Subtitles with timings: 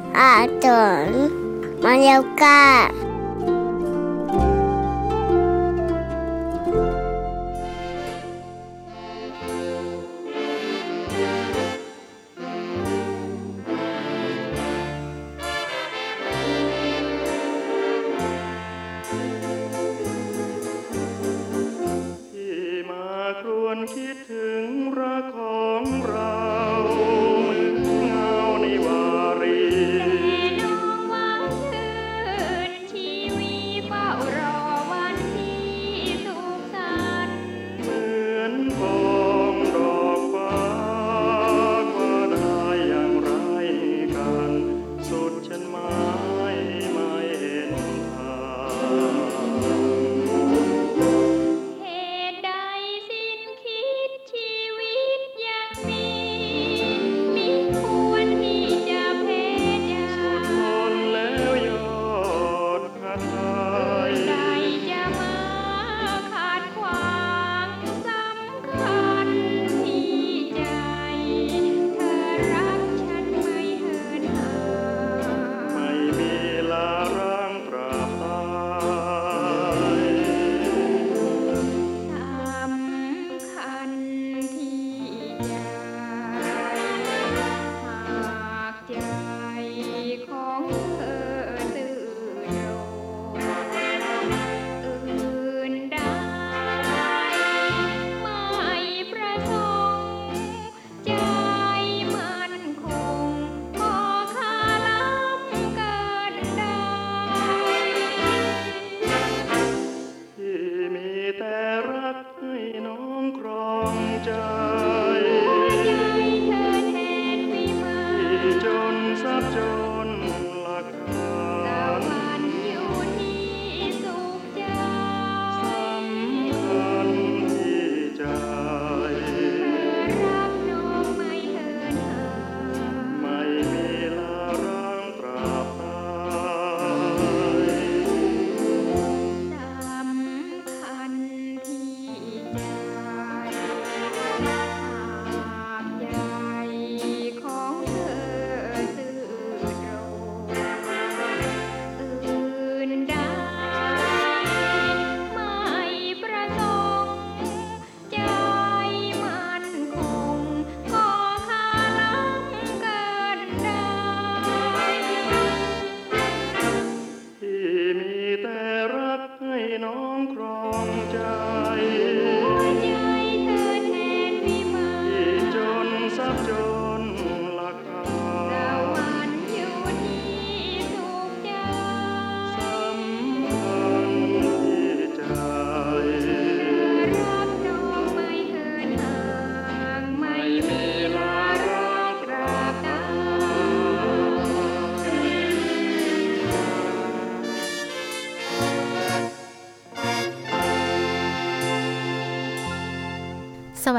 [0.00, 3.09] เสื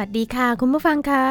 [0.01, 1.23] วัสดีค่ะ คุณผู้ฟังคะ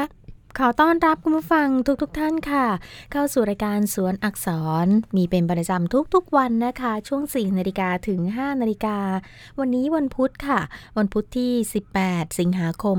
[0.64, 1.68] ขอต้อนรับคุณผู้ฟัง
[2.02, 2.66] ทุกๆทท่านค่ะ
[3.12, 4.48] เข้าสู่รายการสวนอักษ
[4.84, 8.98] รมีเป็นประจำทุกๆวันนะคะ ช่วง 4 นาฬิกาถึง 5 นาฬิกา
[9.58, 10.60] วันนี้วันพุธค่ะ
[10.98, 11.52] วันพุธที่
[11.96, 12.98] 18 สิงหาคม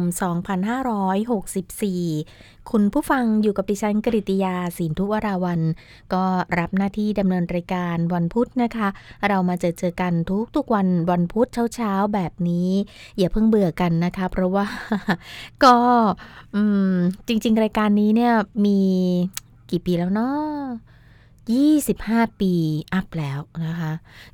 [0.91, 5.62] 2564 คุณผู้ฟังอยู่กับดิฉันกริติยาสินทุวราวัน
[6.13, 6.24] ก็
[6.59, 8.88] รับหน้าที่ดำเนินรายการวันพุธนะคะ
[9.27, 10.13] เรามาเจอเจอกัน
[10.56, 12.69] ทุกๆวันวันพุธเช้าๆแบบนี้
[13.18, 14.65] อย่าเพิ่งเบื่อกันนะคะ เพราะว่า
[15.63, 15.77] ก็
[16.56, 16.94] อืม
[17.27, 18.33] จริง ๆ รายการนี้เนี่ย
[18.65, 18.80] มี
[19.69, 20.63] กี่ปีแล้วเนาะ
[21.57, 22.53] 25 ปี
[22.94, 23.94] อัพแล้วนะคะ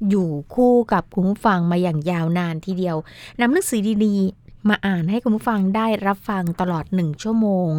[0.10, 2.96] อยู่คู่กับคุณผู้ฟังมาอย่างยาวนานทีเดียว
[3.40, 7.72] นำหนังสือดีๆ มาอ่านให้คุณผู้ฟังได้รับฟังตลอด 1 ชั่วโมง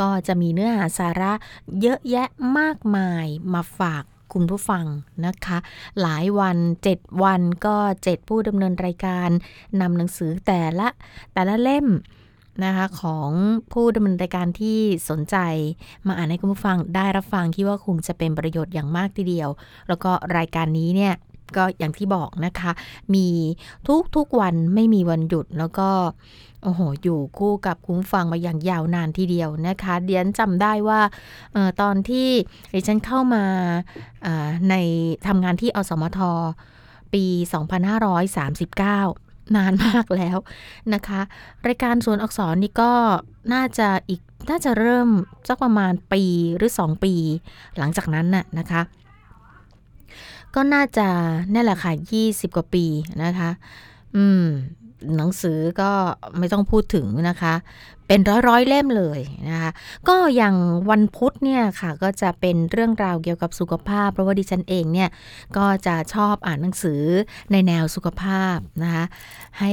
[0.00, 1.32] ก็จะมีเนื้อหาสาระ
[1.80, 4.84] เยอะแยะมากมายมาฝากคุณผู้ฟัง
[5.26, 5.58] นะคะ
[6.00, 6.58] หลายวัน
[6.90, 9.28] 7 วันก็ 7 ผู้ดำเนินรายการ
[9.80, 10.88] นำหนังสือแต่ละ
[11.32, 11.86] แต่ละเล่ม
[12.64, 13.30] นะคะของ
[13.72, 14.78] ผู้ดำเนินรายการที่
[15.10, 15.36] สนใจ
[16.06, 19.48] มาอ่านให้คุณผู้ฟังได้รับฟังคิดว่าคงจะเป็นประโยชน์อย่างมากทีเดียว
[19.88, 21.14] แล้วก็รายการนี้เนี่ย
[21.56, 22.70] ก็อย่างที่บอกนะคะ
[23.14, 23.28] มี
[24.16, 25.88] ทุกๆวันไม่มีวันหยุดแล้วก็
[26.62, 31.00] โอ้โห อยู่คู่กับคุณผู้ฟังมาอย่างยาวนานทีเดียวนะคะ เดียนจำได้ว่า
[31.54, 32.28] ออตอนที่
[32.72, 33.44] ดิฉันเข้ามา
[34.26, 34.74] อ่าใน
[35.26, 36.20] ทำงานที่อสมท
[37.12, 37.24] ปี
[38.28, 40.38] 2539 นานมากแล้ว
[40.94, 41.20] นะคะ
[41.66, 42.92] รายการสวนอักษรนี่ก็
[43.52, 45.08] น่าจะอีกน่าจะเริ่ม
[45.48, 46.22] สักประมาณปี
[46.56, 47.14] หรือ 2 ปี
[47.78, 48.82] หลังจากนั้นน่ะนะคะ
[50.54, 51.08] ก็น่าจะ
[51.52, 51.92] นี่แหละค่ะ
[52.24, 52.84] 20 กว่าปี
[53.24, 53.50] นะคะ
[54.16, 54.44] อืม
[55.16, 55.90] หนังสือก็
[56.38, 57.54] ไม่ต้องพูดถึงนะคะ
[58.08, 59.70] เป็นร้อยร้อยๆเล่มเลยนะคะ
[60.08, 60.54] ก็อย่าง
[60.90, 65.08] วันพุธเนี่ยค่ะ ก็จะเป็นเรื่องราวเกี่ยวกับสุขภาพ เพราะว่าดิฉันเองเนี่ย
[65.56, 67.02] ก็จะชอบอ่านหนังสือ
[67.52, 69.04] ในแนวสุขภาพนะคะ
[69.60, 69.72] ให้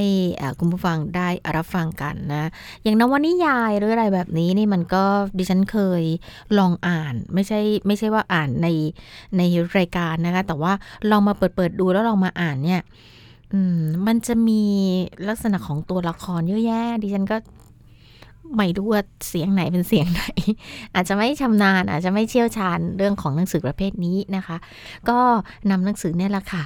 [0.58, 2.50] คุณผู้ฟังได้รับฟังกันนะ
[2.82, 5.04] อย่างนวนิยายหรืออะไรแบบนี้นี่มันก็
[5.38, 6.02] ดิฉันเคย
[6.58, 8.68] ลองอ่านไม่ใช่ไม่ใช่ว่าอ่านใน
[9.36, 9.42] ใน
[9.78, 10.72] รายการนะคะ แต่ว่า
[11.10, 12.82] ลองมาเปิดเปิดดูแล้วลองมาอ่านเนี่ย
[13.52, 14.62] อืม มันจะมี
[15.28, 17.36] ลักษณะของตัวละครเยอะแยะ ดิฉันก็
[18.56, 20.24] ไม่รู้ว่าเสียงไหนเป็นเสียงไหน
[20.94, 24.56] อาจจะไม่ชำนาญ อาจจะไม่เชี่ยวชาญเรื่องของหนังสือประเภทนี้นะคะ
[25.08, 25.18] ก็
[25.70, 26.62] นำหนังสือเนี่ยแหละค่ะ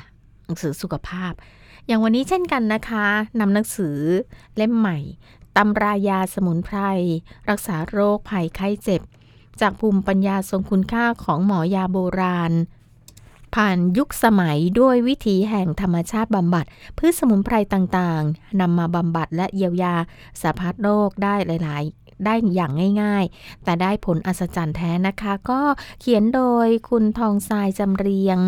[0.46, 1.32] หนังสือสุขภาพ
[1.86, 3.06] อย่างวันนี้เช่นกันนะคะ
[3.40, 3.96] นำหนังสือ
[4.56, 4.98] เล่มใหม่
[5.56, 6.78] ตำรายาสมุนไพร
[7.50, 9.02] รักษาโรคภัยไข้เจ็บ
[9.60, 12.52] จากภูมิปัญญาทรงคุณค่าของหมอยาโบราณ
[13.54, 16.64] ผ่านยุคสมัยด้วยวิถีแห่งธรรมชาติบำบัด
[16.98, 19.94] พืชสมุนไพรต่างๆนำมาบำบัดและเยียวยา
[20.40, 25.60] สาพัดโรคได้หลายๆได้อย่างง่ายๆ แต่ได้ผลอัศจรรย์แท้นะคะ ก็
[26.00, 28.38] เขียนโดยคุณทองทรายจำเรียง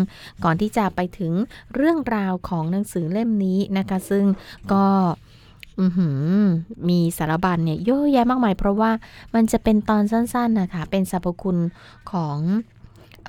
[0.43, 1.33] ก่อนที่จะไปถึง
[1.75, 4.25] เรื่องราวของหนังสือเล่มนี้นะคะ ซึ่ง
[4.73, 4.85] ก็
[6.89, 8.91] มีสารบัญเนี่ยเยอะแยะมากมาย เพราะว่า
[9.33, 11.57] มันจะเป็นตอนสั้นๆนะคะ เป็นสรรพคุณ
[12.11, 12.37] ของ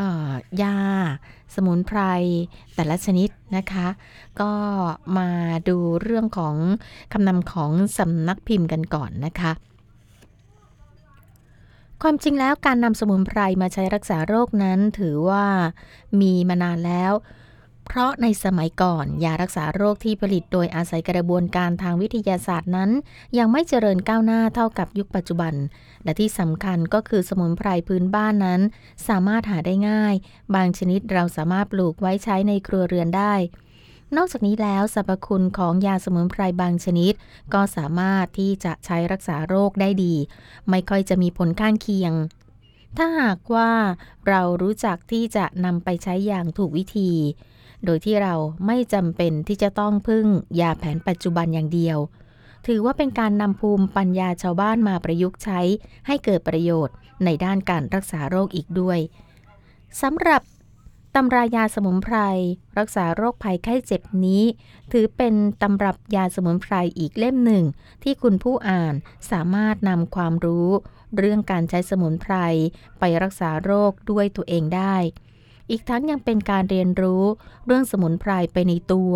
[0.00, 0.32] ออ
[0.62, 0.76] ยา
[1.54, 2.00] สมุนไพร
[2.74, 3.88] แต่ละชนิดนะคะ
[4.40, 4.52] ก็
[5.18, 5.28] มา
[5.68, 6.54] ดูเรื่องของ
[7.12, 9.52] คำนำของสำนักพิมพ์กันก่อนนะคะ
[12.02, 15.46] ความจริงแล้วการนำสมุนไพรมาใช้รักษาโรคนั้นถือว่า
[16.20, 17.12] มีมานานแล้ว
[17.86, 22.90] เพราะในสมัยก่อนยารักษาโรคที่ผลิตโดยอาศัยกระบวนการทางวิทยาศาสตร์นั้น
[23.38, 25.54] ยังไม่เจริญก้าวหน้าเท่ากับยุคปัจจุบัน
[26.04, 28.60] และที่สำคัญก็คือสมุนไพรพื้นบ้านนั้น
[29.08, 30.14] สามารถหาได้ง่าย
[30.54, 33.34] บางชนิดเราสามารถปลูกไว้ใช้ในครัวเรือนได้
[34.16, 37.12] นอกจากนี้แล้วสรรพคุณของยาสมุนไพรบางชนิด
[37.54, 40.14] ก็สามารถที่จะใช้รักษาโรคได้ดี
[40.68, 42.12] ไม่ค่อยจะมีผลข้างเคียง
[42.96, 43.70] ถ้าหากว่า
[44.28, 47.12] เรารู้จักที่จะนำไปใช้อย่างถูกวิธี
[47.84, 48.34] โดยที่เรา
[48.66, 50.26] ไม่จำเป็นที่จะต้องพึ่ง
[50.60, 51.98] ยาแผนปัจจุบันอย่างเดียว
[52.66, 55.60] ถือว่าเป็นการนำภูมิปัญญาชาวบ้านมาประยุกต์ใช้
[56.06, 56.94] ให้เกิดประโยชน์
[57.24, 58.98] ในด้านการรักษาโรคอีกด้วย
[60.02, 60.42] สำหรับ
[61.14, 62.16] ตำรายาสมุนไพร
[62.78, 64.42] รักษาโรคภัยไข้เจ็บนี้
[64.92, 67.64] ถือเป็นตำรับยาสมุนไพรอีกเล่มหนึ่ง
[68.02, 68.94] ที่คุณผู้อ่าน
[69.30, 70.68] สามารถนำความรู้
[71.16, 72.34] เรื่องการใช้สมุนไพร
[72.98, 74.96] ไปรักษาโรคด้วยตัวเองได้
[75.70, 77.24] อีกทั้งยังเป็นการเรียนรู้
[77.66, 79.14] เรื่องสมุนไพรไปในตัว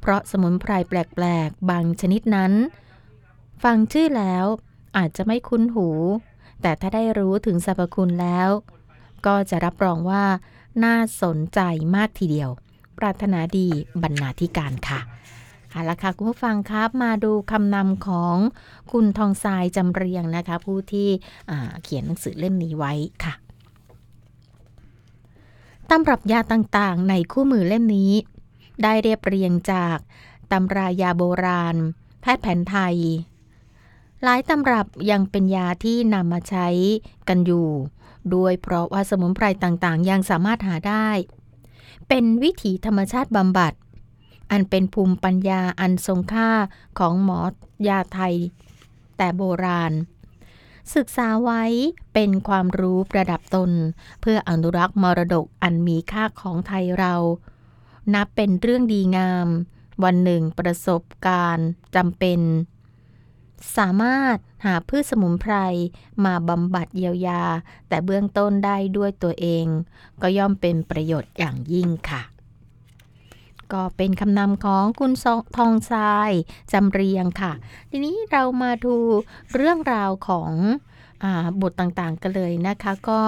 [0.00, 2.52] เพราะสมุนไพรแปลก ๆ บางชนิดนั้น
[3.62, 4.46] ฟังชื่อแล้ว
[4.96, 5.88] อาจจะไม่คุ้นหู
[6.62, 8.48] แต่ถ้าได้รู้ถึงสรรพคุณแล้ว
[9.26, 10.24] ก็จะรับรองว่า
[10.84, 11.60] น่าสนใจ
[11.94, 12.50] มากทีเดียว
[12.98, 13.68] ปรารถนาดี
[14.02, 15.00] บรรณาธิการค่ะ
[15.70, 18.36] เอาละค่ะคุณผู้ฟังครับมาดูคำนำของ
[18.92, 21.08] คุณทองทรายจำเรียงนะคะ ผู้ที่
[21.82, 22.92] เขียนหนังสือเล่มนี้ไว้
[23.24, 23.34] ค่ะ
[25.90, 28.12] ตำรับยาต่างๆ ในคู่มือเล่มนี้
[28.82, 29.98] ได้เรียบเรียงจาก
[30.52, 31.76] ตำรายาโบราณ
[32.20, 32.96] แพทย์แผนไทย
[34.26, 36.68] หลายตำรับยังเป็นยาที่นำมาใช้
[37.28, 37.68] กันอยู่
[38.34, 41.08] ด้วยเพราะว่าสมุนไพรต่างๆ ยังสามารถหาได้
[42.08, 43.72] เป็นวิถีธรรมชาติบำบัด
[44.50, 46.50] อันเป็นภูมิปัญญาอันทรงค่า
[46.98, 47.40] ของหมอ
[47.88, 48.36] ยาไทย
[49.16, 49.92] แต่โบราณ
[50.94, 51.64] ศึกษาไว้
[52.14, 53.70] เป็นความรู้ประดับตน
[54.20, 57.14] เพื่ออนุรักษ์มรดกอันมีค่าของไทยเรา
[58.14, 59.48] นับเป็นเรื่องดีงาม
[60.04, 62.40] วันหนึ่งประสบการณ์จำเป็น
[63.76, 65.54] สามารถหาพืชสมุนไพร
[66.24, 67.42] มาบำบัดเยียวยา
[67.88, 69.66] แต่เบื้องต้นได้ด้วยตัวเอง
[70.22, 72.22] ก็ย่อมเป็นประโยชน์อย่างยิ่งค่ะ
[73.72, 75.12] ก็เป็นคำนำของคุณ
[75.56, 76.30] ทองทราย
[76.72, 77.52] จำเรียงค่ะ
[77.90, 78.96] ทีนี้เรามาดู
[79.54, 80.52] เรื่องราวของ
[81.24, 81.26] อ
[81.60, 83.20] บทต่างๆกันเลยนะคะ ก็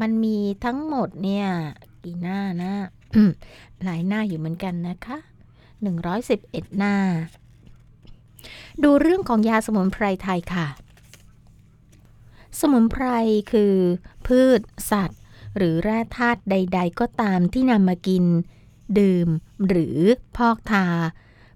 [0.00, 1.48] มันมีทั้งหมดเนี่ย
[2.04, 2.72] กี่หน้านะ
[3.84, 5.16] หลายหน้าอยู่เหมือนกันนะคะ
[5.98, 6.94] 111 หน้า
[8.82, 10.66] ดูเรื่องของยาสมุนไพรไทยค่ะ
[12.60, 13.06] สมุนไพร
[13.52, 13.74] คือ
[14.26, 15.20] พืช สัตว์
[15.56, 18.24] หรือแร่ธาตุใด ๆ ก็ตามที่นำมากิน
[18.98, 19.28] ดื่ม
[19.68, 19.98] หรือ
[20.36, 20.86] พอกทา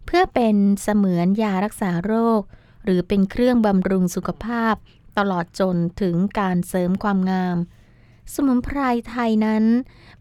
[0.07, 2.41] เพื่อเป็นเสมือนยารักษาโรค
[2.85, 4.75] หรือเป็นเครื่องบำรุงสุขภาพ
[5.19, 7.57] ตลอดจนถึงการเสริมความงาม
[8.35, 9.65] สมุนไพรไทยนั้น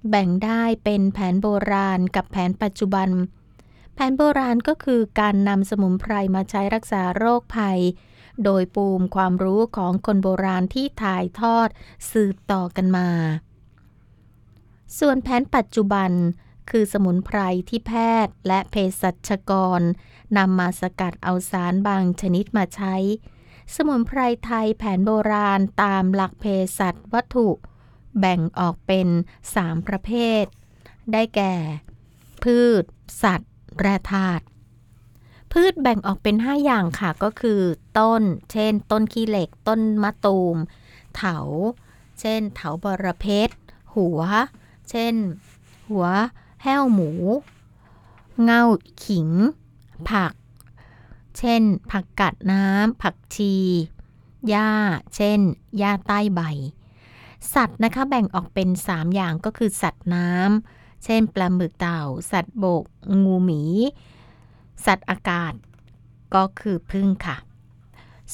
[0.09, 3.09] แบ่งได้เป็นแผนโบราณกับแผนปัจจุบัน
[3.95, 7.79] แผนโบราณก็คือการนำสมุนไพรมาใช้รักษาโรคภัย
[8.43, 11.69] โดยปูมความรู้ของคนโบราณที่ถ่ายทอด
[12.11, 13.09] สืบต่อกันมา
[14.99, 16.11] ส่วนแผนปัจจุบัน
[16.69, 17.93] คือสมุนไพรที่แพ
[18.25, 19.81] ทย์และเภสัชกร
[20.37, 22.95] นำมาสกัดเอาสารบางชนิดมาใช้
[23.75, 26.45] สมุนไพรไทยแผนโบราณตามหลักเภ
[26.77, 27.47] สัชวัตถุ
[28.19, 29.07] แบ่งออกเป็น
[29.47, 30.11] 3 ประเภ
[30.41, 30.43] ท
[31.11, 31.53] ได้แก่
[32.43, 32.83] พืช
[33.23, 34.43] สัตว์ แร่ธาตุ
[35.51, 37.59] พืชแบ่งออกเป็น 5 อย่างค่ะก็คือ
[37.99, 40.57] ต้น เช่น ต้นขี้เหล็ก ต้นมะตูม
[41.15, 41.37] เถา
[42.19, 43.55] เช่น เถาบรเพชร
[43.95, 44.21] หัว
[44.89, 45.15] เช่น
[45.89, 46.07] หัว
[46.63, 47.11] แห้วหมู
[48.43, 48.63] เง่า
[49.03, 49.29] ขิง
[50.09, 50.33] ผัก
[51.37, 53.55] เช่น ผักกัดน้ำ ผักชี
[54.47, 54.71] หญ้า
[55.15, 55.39] เช่น
[55.77, 56.41] หญ้าใต้ใบ
[57.53, 62.83] สัตว์นะคะแบ่งออกเป็น 3 อย่างก็คือสัตว์น้ำ เช่น ปลาหมึกเต่า สัตว์บก
[63.23, 63.61] งูหมี
[64.85, 65.53] สัตว์อากาศ
[66.35, 67.37] ก็คือพึ่งค่ะ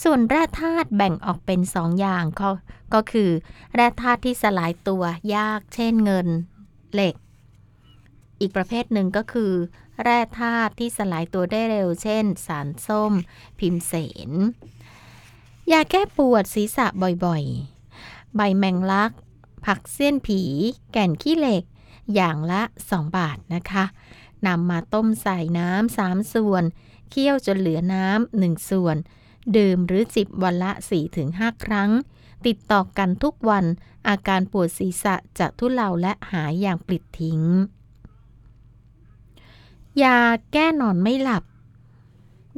[0.01, 2.49] ส่วนแร่ธาตุแบ่งออกเป็น2อย่างก็
[2.93, 3.29] ก็คือ
[3.75, 5.03] แร่ธาตุที่สลายตัว
[5.35, 6.27] ยาก เช่นเงิน
[6.93, 7.15] เหล็ก
[8.39, 9.51] อีกประเภทหนึ่งก็คือ
[10.03, 13.13] แร่ธาตุที่สลายตัวได้เร็ว เช่น สารส้ม
[13.59, 13.93] พิมเส
[14.29, 14.31] น
[15.71, 16.85] ยาแก้ปวดศีรษะ
[17.25, 19.11] บ่อยๆ ใบแมงลัก
[19.65, 20.41] ผักเสี้ยนผี
[20.91, 21.63] แก่นขี้เหล็ก
[22.15, 23.85] อย่างละ 2 บาทนะคะ
[24.47, 26.63] นำมาต้มใส่น้ำสามส่วน
[27.09, 28.97] เคี่ยวจนเหลือน้ำหนึ่งส่วน
[29.57, 30.71] ดื่มหรือจิบวันละ
[31.17, 31.89] 4-5 ครั้ง
[32.45, 33.65] ติดต่อกันทุกวัน
[34.07, 37.41] อาการปวดศีรษะจะทุเลาและหายอย่างปลิดทิ้ง
[40.03, 40.19] ยา
[40.51, 41.43] แก้นอนไม่หลับ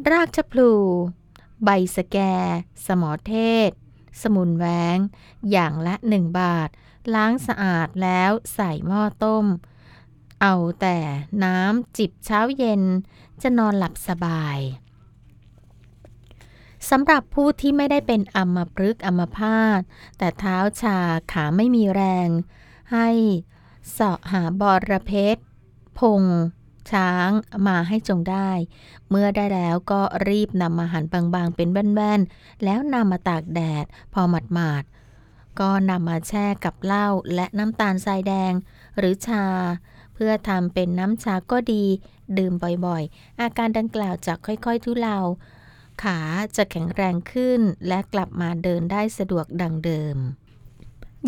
[0.09, 0.71] รากชะพลู
[1.63, 2.17] ใบสแก
[2.85, 3.33] สมอเท
[3.69, 3.71] ศ
[4.21, 4.97] สมุนแวง
[5.51, 6.69] อย่างละ 1 บาท
[7.15, 9.45] ล้างสะอาดแล้วใส่หม้อต้ม
[10.41, 10.97] เอาแต่
[11.43, 12.83] น้ำจิบเช้าเย็น
[13.41, 14.59] จะนอนหลับสบาย
[16.89, 19.81] สำหรับผู้ที่ไม่ได้เป็นอัมพฤกษ์อัมพาต
[20.17, 20.99] แต่เท้าชา
[21.31, 22.29] ขาไม่มีแรง
[22.93, 23.09] ให้
[23.91, 25.37] เสาะหาบอระเพ็ด
[25.99, 26.23] พง
[26.91, 27.29] ช้าง
[27.67, 28.49] มาให้จงได้
[29.09, 34.93] เมื่อได้แล้วก็รีบนำมาหั่นบางๆ เป็นแว่นๆ แล้วนำมาตากแดด พอหมาดๆ
[35.59, 38.53] ก็นำมาแช่กับเหล้าและน้ำตาลทรายแดง
[38.97, 39.45] หรือชา
[40.13, 41.83] เพื่อทำเป็นน้ำชาก็ดี
[42.37, 42.53] ดื่ม
[42.85, 45.19] บ่อยๆ อาการดังกล่าวจะค่อยๆ ทุเลา
[46.03, 46.19] ขา
[46.55, 50.17] จะแข็งแรงขึ้นและกลับมาเดินได้สะดวกดังเดิม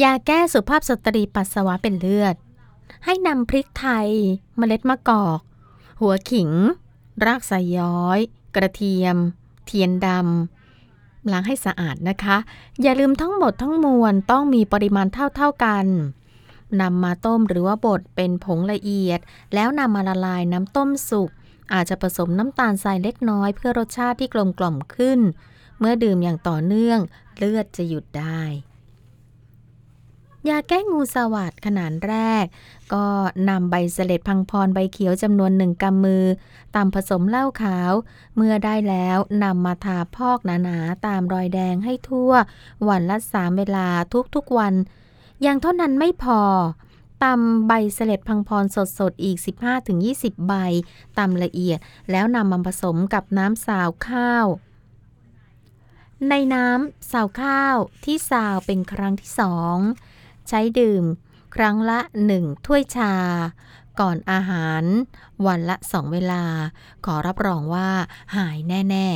[0.04, 2.36] ยาแก้สุภาพสตรีปัสสาวะเป็นเลือด
[3.06, 4.10] ให้นำพริกไทย
[4.58, 5.40] เมล็ดมะกอก
[6.02, 6.52] หัวขิง
[7.26, 8.20] รากสายย้อย
[8.56, 9.18] กระเทียม
[9.66, 10.55] เทียนดำ
[11.32, 12.38] ล้างให้สะอาดนะคะ
[12.82, 15.86] อย่าลืมทั้งหมดทั้งมวลต้องมีปริมาณเท่า ๆกัน
[16.82, 19.20] นำมาต้มหรือว่าบดเป็นผงละเอียด
[19.54, 21.30] แล้วนำมาละลายน้ำต้มสุก
[21.74, 25.20] อาจจะผสมน้ำตาลทรายเล็กน้อยเพื่อรสชาติที่กลมกล่อมขึ้น
[25.80, 27.00] เมื่อดื่มอย่างต่อเนื่อง
[27.38, 28.42] เลือดจะหยุดได้
[30.50, 32.46] ยาแก้งูสวัสดขนาดแรก
[32.94, 33.06] ก็
[33.50, 36.26] นำใบเสล็ดพังพรใบเขียวจำนวนหนึ่งกำมือ
[36.76, 37.92] ตามผสมเหล้าขาว
[38.36, 42.32] เมื่อได้แล้วนำมาทาพอกหนาๆตามรอยแดงให้ทั่ว
[42.90, 43.88] วันละสามเวลา
[44.36, 44.74] ทุกๆวัน
[45.42, 46.42] อย่างเท่านั้นไม่พอ
[47.24, 48.66] ตำใบเสล็ดพังพร
[49.00, 49.38] สดๆ อีก
[49.94, 50.54] 15-20 ใบ
[51.18, 51.80] ตำละเอียด
[52.12, 54.46] แล้วนำมาผสมกับน้ำสาวข้าว
[56.30, 59.78] ในน้ำสาวข้าวที่สาวเป็นครั้งที่สอง
[60.50, 61.04] ใช้ดื่ม
[61.56, 62.00] ครั้งละ
[62.34, 63.14] 1 ถ้วยชา
[64.00, 64.84] ก่อนอาหาร
[65.46, 66.44] วันละสองเวลา
[67.06, 67.90] ขอรับรองว่า
[68.36, 69.08] หายแน่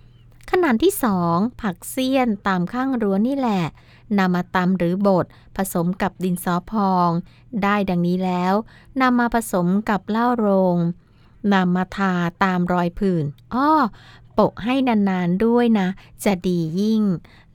[0.00, 3.64] ๆ ขนาดที่สองผักเสี้ยนตามข้างรั้วนี่แหละ
[4.18, 7.10] นำมาตำหรือบดผสมกับดินสอพอง
[7.62, 8.54] ได้ดังนี้แล้ว
[9.00, 10.76] นำมาผสมกับเหล้าโรง
[11.54, 12.12] นำมาทา
[12.44, 13.24] ตามรอยผื่น
[13.54, 13.70] อ้อ
[14.34, 15.88] โปะให้นานๆด้วยนะ
[16.24, 17.02] จะดียิ่ง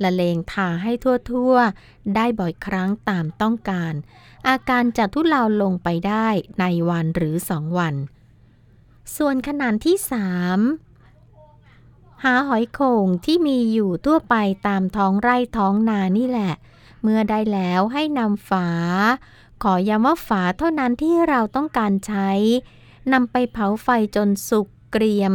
[0.03, 0.91] ละเลงทาให้
[1.31, 3.93] ทั่วๆ ได้บ่อยครั้งตามต้องการ
[4.47, 6.27] อาการจะทุเลาลงไปได้
[6.59, 7.95] ในวันหรือสองวัน
[9.15, 10.59] ส่วนขนาดที่สาม
[12.23, 14.35] หาหอยโข่งที่มีอยู่ทั่วไป
[14.67, 16.53] ตามท้องไร่ท้องนานี่แหละ
[17.01, 18.67] เมื่อได้แล้วให้นำฝา
[19.63, 22.31] ขอย้ำว่าฝาเท่านั้นที่เราต้องการใช้
[23.13, 25.33] นำไปเผาไฟจนสุกเกรียม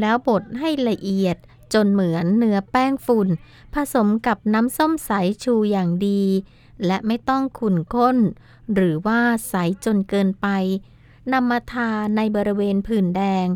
[0.00, 1.36] แล้วบดให้ละเอียด
[1.74, 3.28] จนเหมือนเนื้อแป้งฝุ่น
[3.74, 6.22] ผสมกับน้ำส้มสายชูอย่างดี
[6.86, 8.16] และไม่ต้องขุ่นข้น
[8.74, 9.54] หรือว่าใส
[9.84, 10.48] จนเกินไป
[11.32, 13.46] นำมาทาในบริเวณผื่นแดง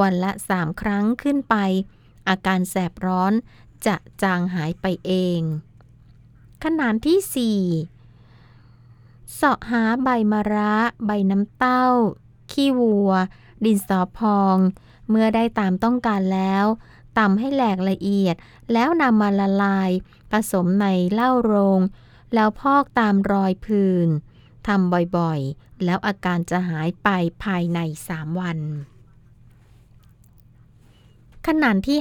[0.00, 1.56] วันละสามครั้งขึ้นไป
[2.28, 3.32] อาการแสบร้อน
[3.86, 5.40] จะจางหายไปเอง
[6.64, 10.74] ขนาดที่ 4 เสาะหาใบมะระ
[11.06, 11.86] ใบน้ำเต้า
[12.52, 13.12] ขี้วัว
[13.64, 14.56] ดินสอพอง
[15.08, 16.66] เมื่อได้ตามต้องการแล้ว
[17.18, 18.36] ตำให้แหลกละเอียด
[18.72, 19.90] แล้วนำมาละลาย
[20.30, 21.80] ผสมในเหล้าโรง
[22.34, 24.08] แล้วพอกตามรอยผื่น
[24.66, 27.08] ทำบ่อยๆ แล้วอาการจะหายไป
[27.44, 27.78] ภายใน
[28.10, 28.58] 3 วัน
[31.46, 31.98] ขนาดที่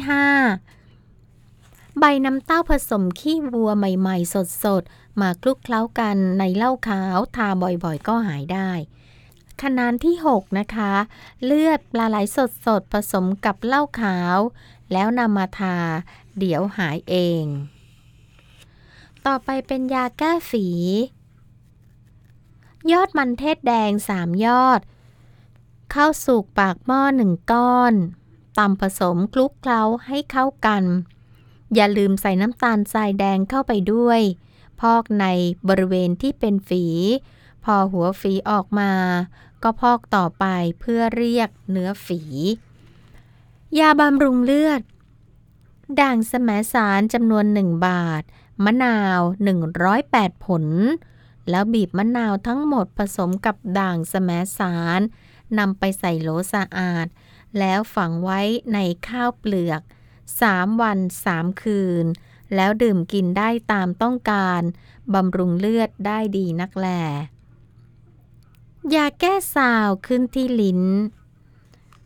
[1.20, 8.72] 5 ใบน้ำเต้าผสมขี้วัวใหม่ๆ สดๆ มาคลุกเคล้ากันในเหล้าขาวทาบ่อยๆ ก็หายได้
[9.62, 10.94] ขนาดที่ 6 นะคะ
[11.44, 12.18] เลือดปลาไหล
[12.66, 14.38] สดๆผสมกับเหล้าขาว
[14.92, 15.78] แล้วนำมาทา
[16.40, 17.46] เดี๋ยวหายเอง
[19.26, 20.68] ต่อไปเป็นยาแก้ฝี
[22.92, 24.82] ยอดมันเทศแดง3ยอด
[25.94, 27.94] ข้าวสุกปากหม้อหนึ่งก้อน
[28.58, 30.84] ตำผสมคลุกเคล้าให้เข้ากัน
[31.74, 34.22] อย่าลืมใส่น้ำตาลทรายแดงเข้าไปด้วย
[34.80, 35.26] พอกใน
[35.68, 36.86] บริเวณที่เป็นฝี
[37.64, 38.92] พอหัวฝีออกมา
[39.64, 40.46] ก็พอกต่อไป
[40.80, 42.22] เพื่อเรียกเนื้อฝี
[43.80, 44.82] ยาบำรุงเลือด
[46.00, 48.24] ด่างสมสารจำนวนหนึ่งบาท
[48.66, 49.20] มะนาว
[49.82, 50.66] 108 ผล
[51.50, 55.00] แล้วบีบมะนาวทั้งหมดผสมกับด่างสมสาร
[55.58, 57.08] นำไปใส่โหลสะอาด
[57.60, 58.42] แล้วฝังไว้
[58.74, 59.82] ในข้าวเปลือก
[60.32, 62.06] 3 วัน 3 คืน
[62.56, 64.62] แล้วดื่มกินได้ตามต้องการ
[65.14, 66.88] บำรุงเลือดได้ดีนักแล
[68.96, 70.82] ยาแก้สาวขึ้นที่ลิ้น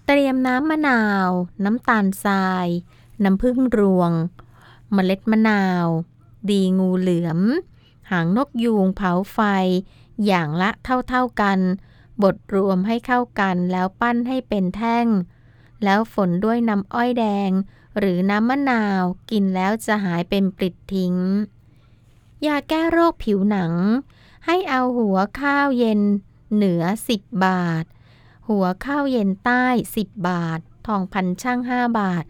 [0.05, 1.29] เตรียมน้ำมะนาว
[1.65, 2.67] น้ำตาลทราย
[3.23, 4.11] น้ำผึ้งรวง
[4.93, 5.85] เมล็ดมะนาว
[6.49, 7.39] ดีงูเหลือม
[8.11, 9.39] หางนกยูงเผาไฟ
[10.25, 10.69] อย่างละ
[11.09, 11.59] เท่าๆกัน
[12.23, 15.07] บดรวมให้เข้ากันแล้วปั้นให้เป็นแท่ง
[15.83, 17.51] แล้วฝนด้วยน้ำอ้อยแดง
[17.99, 21.15] หรือน้ำมะนาวกินแล้วจะหายเป็นปลิดทิ้ง
[22.45, 23.73] ยาแก้โรคผิวหนัง
[24.45, 26.01] ให้เอาหัวข้าวเย็น
[26.55, 27.85] เหนือ 10 บาท
[28.49, 29.65] หัวข้าวเย็นใต้
[29.97, 32.23] 10 บาท ทองพันช่าง 5 บาท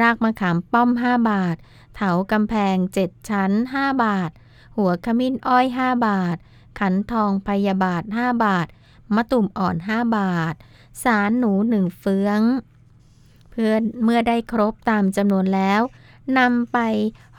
[0.00, 1.56] รากมะขามป้อม 5 บาท
[2.02, 4.30] เถากำแพง7ชั้น 5 บาท
[4.76, 6.36] หัวขมิ้นอ้อย 5 บาท
[6.78, 8.66] ขันทองพยาบาท 5 บาท
[9.14, 10.54] มะตุ่มอ่อน 5 บาท
[11.02, 12.40] สารหนูหนึ่งเฟือง
[13.50, 13.72] เพื่อ
[14.04, 15.80] เมื่อได้ครบตามจำนวนแล้ว
[16.38, 16.78] นำไป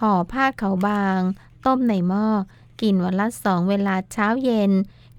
[0.02, 1.22] ห่อผ้าขาวบาง
[1.66, 2.28] ต้มในหม้อ
[2.82, 4.72] กินวันละสองเวลาเช้าเย็น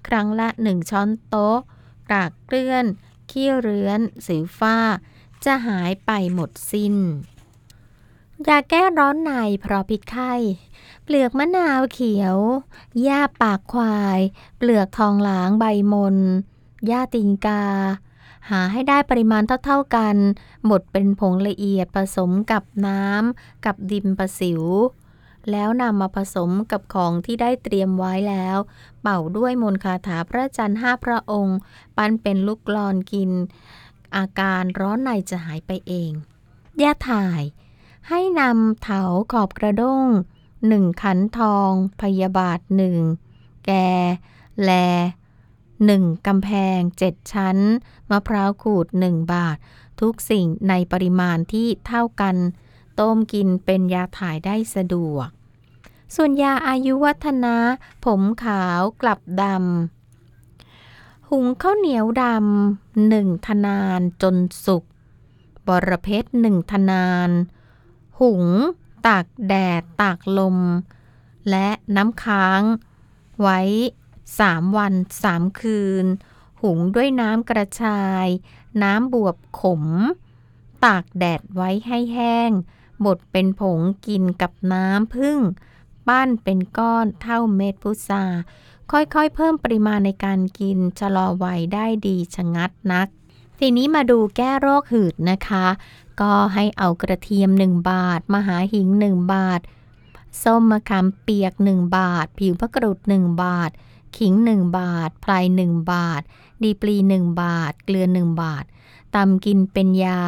[0.07, 1.57] ครั้งละหนึ่งช้อนโต๊ะ
[2.09, 2.85] กรากเกลื่อน
[3.29, 4.77] ขี้เรื้อนสิวฝ้า
[5.45, 6.95] จะหายไปหมดสิน้น
[8.47, 10.33] ยาแก้ร้อนในเพราะพิษไข้
[11.03, 12.37] เปลือกมะนาวเขียว
[13.01, 14.19] หญ้าปากควาย
[14.57, 16.17] เปลือกทองหลางใบมน
[16.87, 17.65] หญ้าติงกา
[18.49, 20.15] หาให้ได้ปริมาณเท่าๆกัน
[20.69, 24.63] บดเป็นผงละเอียดผสมกับน้ำกับดินประสิว
[25.51, 28.57] แล้วนำมาผสมกับของที่ได้เตรียมไว้แล้ว
[29.01, 31.57] เป่าด้วยมนคาถาพระจันทร์ห้าพระองค์
[31.97, 33.31] ปั้นเป็นลูกกลอนกิน
[34.15, 36.11] อาการร้อนในจะหายไปเอง
[36.81, 37.41] ยาถ่าย
[38.09, 40.07] ให้นำเถาขอบกระด้ง
[40.67, 42.97] หนึ่งขันทอง พยาบาทหนึ่ง
[43.65, 43.71] แก
[44.61, 44.71] แล
[45.85, 47.57] หนึ่งกำแพงเจ็ดชั้น
[48.09, 49.57] มะพร้าวขูดหนึ่งบาท
[50.01, 52.35] ทุกสิ่งในปริมาณที่เท่ากัน
[52.99, 55.27] ต้มกินเป็นยาถ่ายได้สะดวก
[56.15, 57.57] ส่วนยาอายุวัฒนะ
[58.05, 64.35] ผมขาวกลับดำ หุงข้าวเหนียวดำหนึ่งทนานจน
[64.65, 64.83] สุก
[65.67, 67.29] บรเพชรหนึ่งทนาน
[68.23, 68.45] หุง
[69.07, 70.57] ตากแดด ตากลม
[71.49, 72.61] และน้ำค้าง
[73.41, 73.59] ไว้
[74.39, 76.05] สามวันสามคืน
[76.61, 78.27] หุงด้วยน้ำกระชาย
[78.83, 79.83] น้ำบวบขม
[80.85, 82.51] ตากแดดไว้ให้แห้ง
[83.05, 85.39] บดเป็นผงกินกับน้ำพึ่ง
[86.07, 88.23] ปั้นเป็นก้อนเท่าเม็ดพุทรา
[88.91, 93.07] ค่อยๆ เพิ่มปริมาณในการกินชะลอวัยได้ดีชะงัดนัก
[93.59, 95.65] ทีนี้มาดูแก้โรคหืดนะคะ
[96.21, 99.61] ก็ให้เอากระเทียม 1 บาท มหาหิง 1 บาท
[100.43, 103.71] ส้มมะขามเปียก 1 บาท ผิวพะกรูด 1 บาท
[104.17, 106.21] ขิง 1 บาทพลาย1 บาท
[106.63, 108.63] ดีปลี 1 บาท เกลือ 1 บาท
[109.15, 110.21] ตำกินเป็นยา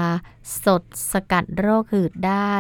[0.64, 2.56] สดสกัดโรคหืดได้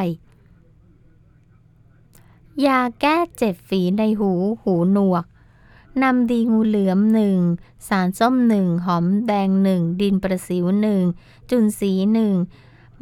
[2.66, 4.32] ยาแก้เจ็บฝีในหู
[4.64, 5.26] หูหนวก
[6.04, 7.38] นำดีงูเหลือมหนึ่ง
[7.88, 11.02] สารส้มหนึ่ง หอมแดงหนึ่ง ดินประสิวหนึ่ง
[11.50, 12.34] จุนสีหนึ่ง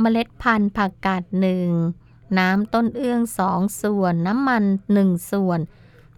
[0.03, 1.69] เมล็ดพันธุ์ผักกาดหนึ่ง
[2.37, 4.63] น้ำต้นเอื้องสองส่วน น้ำมัน
[4.93, 5.59] หนึ่งส่วน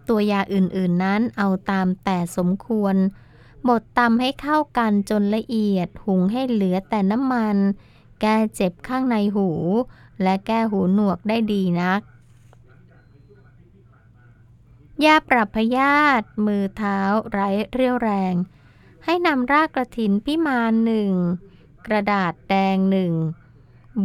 [0.08, 2.96] ตัวยาอื่นๆนั้นเอาตามแต่สมควร
[3.68, 7.58] บดตำให้เข้ากันจนละเอียด หุงให้เหลือแต่น้ำมัน
[8.22, 9.50] แก้เจ็บข้างในหู
[10.24, 12.02] และแก้หูหนวกได้ดีนัก
[15.06, 17.00] ยาปรับพยาธิมือเท้า
[17.32, 18.34] ไร้เรี่ยวแรง
[19.06, 21.12] ให้นำรากกระถินพิมานหนึ่ง
[21.88, 23.14] กระดาษแดงหนึ่ง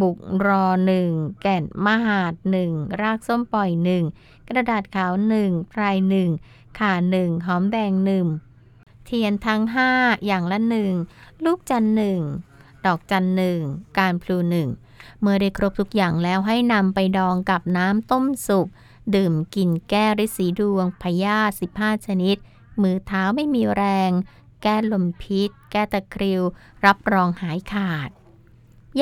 [0.00, 1.10] บุกรอหนึ่ง
[1.42, 4.04] แก่นมหาดหนึ่งรากส้มปล่อยหนึ่ง
[4.48, 6.30] กระดาษขาวหนึ่งไพรหนึ่ง
[6.78, 8.26] ขาหนึ่งหอมแดงหนึ่ง
[9.04, 9.90] เทียนทั้งห้า
[10.26, 10.92] อย่างละหนึ่ง
[11.44, 12.20] ลูกจันหนึ่ง
[12.86, 13.60] ดอกจันหนึ่ง
[13.98, 14.68] การพลูหนึ่ง
[15.20, 18.66] เมื่อได้ครบทุกอย่างแล้วให้นำไปดองกับน้ำต้มสุก
[19.14, 22.36] ดื่มกินแก้ฤทธิ์สีดวงพยาธิ15 ชนิด
[22.82, 24.10] มือเท้าไม่มีแรง
[24.62, 26.42] แก้ลมพิษ แก้ตะคริว
[26.84, 28.10] รับรองหายขาด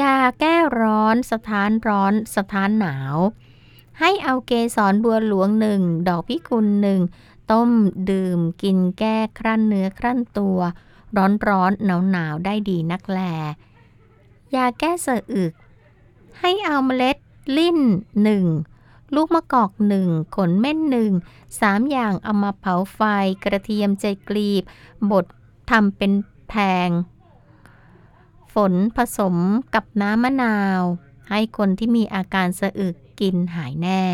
[0.00, 3.16] ยาแก้ร้อน สถานร้อน สถานหนาว
[4.00, 7.00] ให้เอาเกสรบัวหลวงหนึ่ง ดอกพิกุลหนึ่ง
[7.50, 7.70] ต้ม
[8.10, 10.58] ดื่มกินแก้ครั่นเนื้อครั่นตัว
[11.16, 13.20] ร้อนร้อนหนาวหนาวได้ดีนักแล
[14.54, 15.52] ยาแก้เสะอึก
[16.40, 17.16] ให้เอาเมล็ด
[17.56, 17.78] ลิ้น
[18.22, 18.44] หนึ่ง
[19.14, 21.12] ลูกมะกอกหนึ่งขนเม่นหนึ่ง
[21.60, 23.00] สามอย่างเอามาเผาไฟ
[23.44, 24.62] กระเทียมใจกลีบ
[25.10, 25.24] บด
[25.70, 26.12] ทำเป็น
[26.48, 26.54] แพ
[26.86, 26.88] ง
[28.70, 29.36] นผสม
[29.74, 30.80] กับน้ำมะนาว
[31.30, 34.04] ให้คนที่มีอาการสะอึกกินหายแน่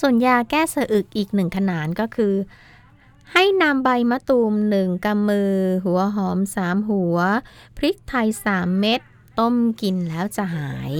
[0.00, 2.34] ส่วนยาแก้สะอึกอีกหนึ่งขนานก็คือ
[3.32, 7.16] ให้นำใบมะตูมหนึ่งกำมือ หัวหอมสามหัว
[7.76, 9.00] พริกไทยสามเม็ด
[9.38, 10.92] ต้มกินแล้วจะหาย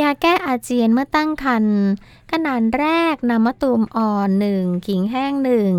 [0.00, 1.80] ยาแก้อาเจียนเมื่อตั้งครรภ์
[2.32, 5.72] ขนาดแรกนำมะตูมอ่อนหนึ่งขิงแห้งหนึ่ง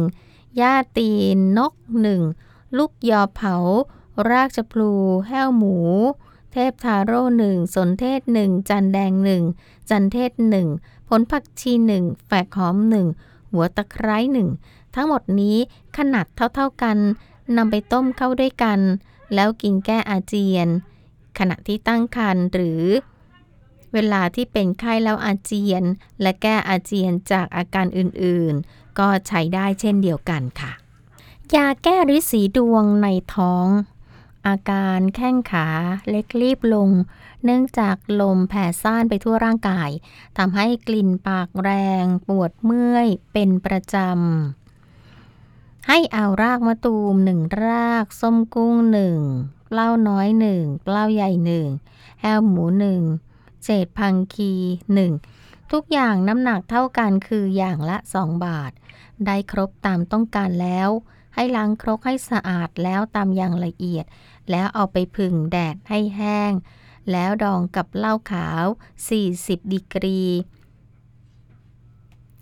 [0.58, 2.22] หญ้าตีนนกหนึ่ง
[2.78, 3.56] ลูกยอเผา
[4.30, 4.92] รากชะพลู
[5.28, 5.78] แห้วหมู
[6.52, 9.44] เทพทาโร่หนึ่งสนเทศหนึ่งจันแดงหนึ่ง
[9.90, 10.68] จันเทศหนึ่ง
[11.10, 13.08] ผลผักชีหนึ่งแฝกหอมหนึ่ง
[13.52, 14.50] หัวตะไคร้หนึ่ง
[14.96, 15.58] ทั้งหมดนี้
[15.98, 16.98] ขนาดเท่าๆกัน
[17.58, 18.80] นำไปต้มเข้าด้วยกัน
[19.34, 20.68] แล้วกินแก้อาเจียน
[21.38, 22.84] ขณะที่ตั้งครรภ์หรือ
[23.94, 25.84] เวลาที่เป็นไข้แล้วอาเจียน
[26.22, 30.72] และแก้อาเจียนจากอาการอื่นๆ ก็ใช้ได้เช่นเดียวกันค่ะ
[31.56, 33.68] ยาแก้ริดสีดวงในท้อง
[34.50, 35.68] อาการแข้งขา
[36.10, 36.90] เล็กรีบลง
[37.44, 39.90] เนื่องจากลมแผ่ซ่านไปทั่วร่างกาย
[40.38, 41.72] ทำให้กลิ่นปากแร
[42.04, 49.20] ง ปวดเมื่อยเป็นประจำ ให้เอารากมะตูมหนึ่งราก ส้มกุ้งหนึ่ง
[49.68, 51.68] เปล้าน้อยหนึ่งเปล้าใหญ่หนึ่ง
[52.22, 53.02] แฮวหมูหนึ่ง
[53.64, 54.54] เศษพังคี
[54.94, 55.12] หนึ่ง
[55.72, 58.72] ทุกอย่างน้ำหนักเท่ากันคืออย่างละ 2 บาท
[59.26, 60.90] ได้ครบตามต้องการแล้ว
[61.36, 64.06] ให้ล้างครกให้สะอาดแล้วตามอย่างละเอียด
[64.52, 66.52] แล้วเอาไปผึ่งแดดให้แห้ง
[67.12, 68.66] แล้วดองกับเหล้าขาว
[69.18, 70.22] 40 ดีกรี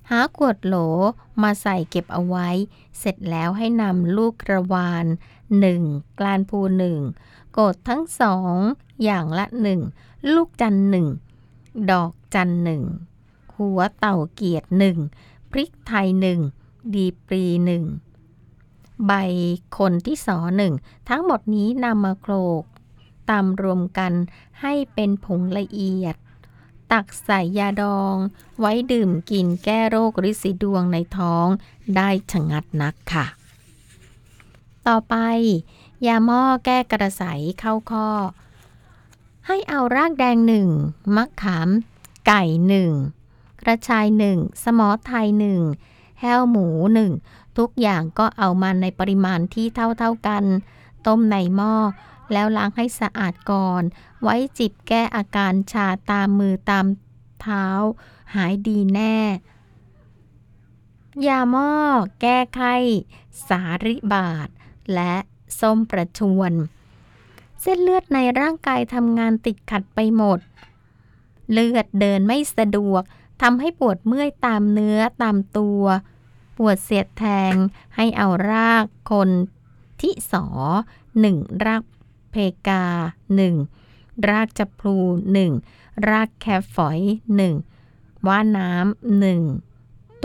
[0.10, 0.76] หาขวดโหล
[1.42, 2.50] มาใส่เก็บเอาไว้
[3.00, 5.06] เสร็จแล้วให้นำลูกกระวาน
[5.62, 7.00] 1 กลานพูหนึ่ง
[7.58, 8.56] กดทั้งสอง
[9.04, 9.82] อย่างละหนึ่ง
[10.34, 11.08] ลูกจันหนึ่ง
[11.92, 12.84] ดอกจันหนึ่ง
[13.56, 14.98] หัวเต่าเกียรติหนึ่ง
[15.52, 16.40] พริกไทยหนึ่ง
[16.94, 17.84] ดีปรีหนึ่ง
[19.06, 19.14] ใบ
[19.78, 20.74] คนที่สอหนึ่ง
[21.10, 22.64] ทั้งหมดนี้นำมาโขลก
[23.30, 24.14] ตำรวมกัน
[24.62, 26.16] ให้เป็นผงละเอียด
[26.92, 28.16] ตักใส่ยาดอง
[28.60, 31.48] ไว้ดื่มกินแก้โรคริดสีดวงในท้อง
[31.96, 33.26] ได้ชะงัดนักค่ะ
[34.88, 35.16] ต่อไป
[36.06, 38.10] ยาหม้อแก้กระสายเข้าข้อ
[39.48, 40.70] ให้เอารากแดงหนึ่ง
[41.16, 41.70] มะขาม
[42.28, 42.92] ไก่หนึ่ง
[43.62, 45.62] กระชายหนึ่งสมอไทยหนึ่ง
[46.20, 47.12] แห้วหมูหนึ่ง
[47.58, 50.44] ทุกอย่างก็เอามาในปริมาณที่เท่าๆกัน
[51.08, 51.76] ต้มในหม้อ
[52.34, 53.84] แล้วล้างให้สะอาดก่อน
[54.24, 56.86] ไว้จิบแก้อาการชาตามมือตาม
[57.42, 57.68] เท้า
[58.36, 59.18] หายดีแน่
[61.28, 61.72] ยาหม้อ
[62.22, 62.76] แก้ไข้
[63.48, 64.48] สาริบาท
[64.94, 65.16] และ
[65.60, 66.52] ส้มประชวน
[67.62, 70.40] เส้นเลือดในร่างกายทำงานติดขัดไปหมด
[71.52, 73.02] เลือดเดินไม่สะดวก
[73.42, 75.82] ทำให้ปวดเมื่อยตามเนื้อตามตัว
[76.58, 77.54] ปวดเสียดแทง
[77.96, 79.30] ให้เอารากคน
[80.02, 80.46] ที่สอ
[81.20, 81.84] หนึ่งราก
[82.32, 82.36] เพ
[82.68, 82.84] กา
[83.36, 83.56] หนึ่ง
[84.30, 84.98] รากจับพลู
[85.34, 85.52] หนึ่ง
[86.10, 87.00] รากแคฝอย
[87.36, 87.54] หนึ่ง
[88.28, 89.42] ว่าน้ำหนึ่ง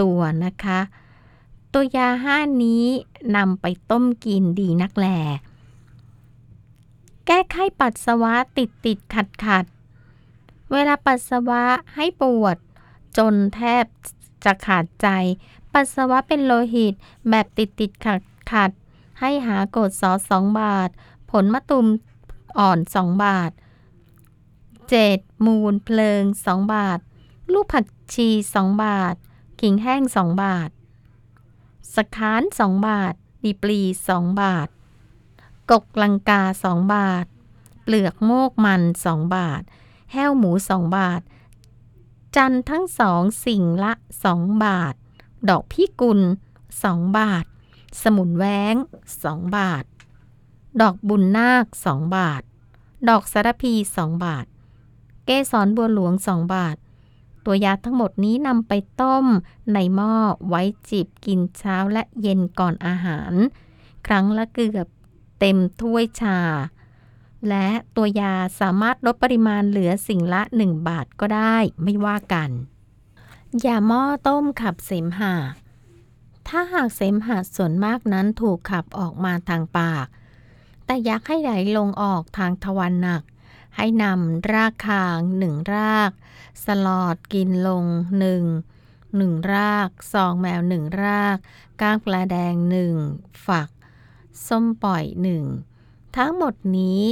[0.00, 0.80] ตัวนะคะ
[1.72, 2.84] ตัวยาห้านี้
[3.36, 5.06] นำไปต้มกินดีนักแล
[7.26, 9.64] แก้ไข้ปัสสาวะติดติดขัดขัด
[10.72, 11.64] เวลาปัสสาวะ
[11.94, 12.56] ให้ปวด
[13.18, 13.84] จนแทบ
[14.44, 15.08] จะขาดใจ
[15.72, 16.94] ปัสสาวะเป็นโลหิต
[17.30, 18.20] แบบติดติดขัด
[18.52, 18.70] ขัด
[19.20, 20.88] ให้หากดซอสองบาท
[21.30, 21.86] ผลมะตูม
[22.58, 23.50] อ่อน2บาท
[24.88, 25.46] 7.
[25.46, 26.98] มูลเพลิง2บาท
[27.52, 29.14] ลูกผักชี2บาท
[29.60, 30.70] ขิงแห้ง2บาท
[31.94, 33.80] สคาน2บาท ดีปลี
[34.12, 34.68] 2บาท
[35.70, 37.26] กกลังกา2บาท
[37.82, 39.62] เปลือกโมกมัน2บาท
[40.12, 41.20] แห้วหมู2บาท
[42.36, 43.92] จันทั้งสองสิ่งละ
[44.28, 44.94] 2บาท
[45.48, 46.20] ดอกพิกุล
[46.72, 47.44] 2 บาท
[48.02, 48.74] สมุนแว้ง
[49.16, 49.84] 2 บาท
[50.80, 52.42] ดอกบุญนาค 2 บาท
[53.08, 54.46] ดอกสารพี 2 บาท
[55.24, 56.76] เกสรบัวหลวง 2 บาท
[57.44, 59.26] ตัวยาทั้งหมดนี้นำไปต้ม
[59.72, 60.14] ในหม้อ
[60.48, 63.32] ไว้จิบกินเช้าและเย็นก่อนอาหาร
[64.06, 64.86] ครั้งละเกือบ
[65.40, 66.40] เต็มถ้วยชา
[67.48, 72.50] และตัวยาสามารถลดปริมาณเหลือสิ่งละ 1 บาทก็ได้ไม่ว่ากัน
[73.66, 75.34] ยาหม้อต้มขับเสมหะ
[76.48, 80.06] ถ้าหากเสมหะส่วนมากนั้นถูกขับออกมาทางปาก
[80.84, 83.22] แต่อยากให้ไหลลงออกทางทวารหนัก
[83.76, 86.10] ให้นำรากคางหนึ่งราก
[86.64, 87.84] สลอดกินลง
[88.18, 88.44] หนึ่ง
[89.16, 91.38] หนึ่งรากซองแมวหนึ่งราก
[91.80, 92.94] ก้างปลาแดงหนึ่ง
[93.46, 93.68] ฝัก
[94.46, 95.44] ส้มปล่อยหนึ่ง
[96.16, 97.02] ทั้งหมดนี้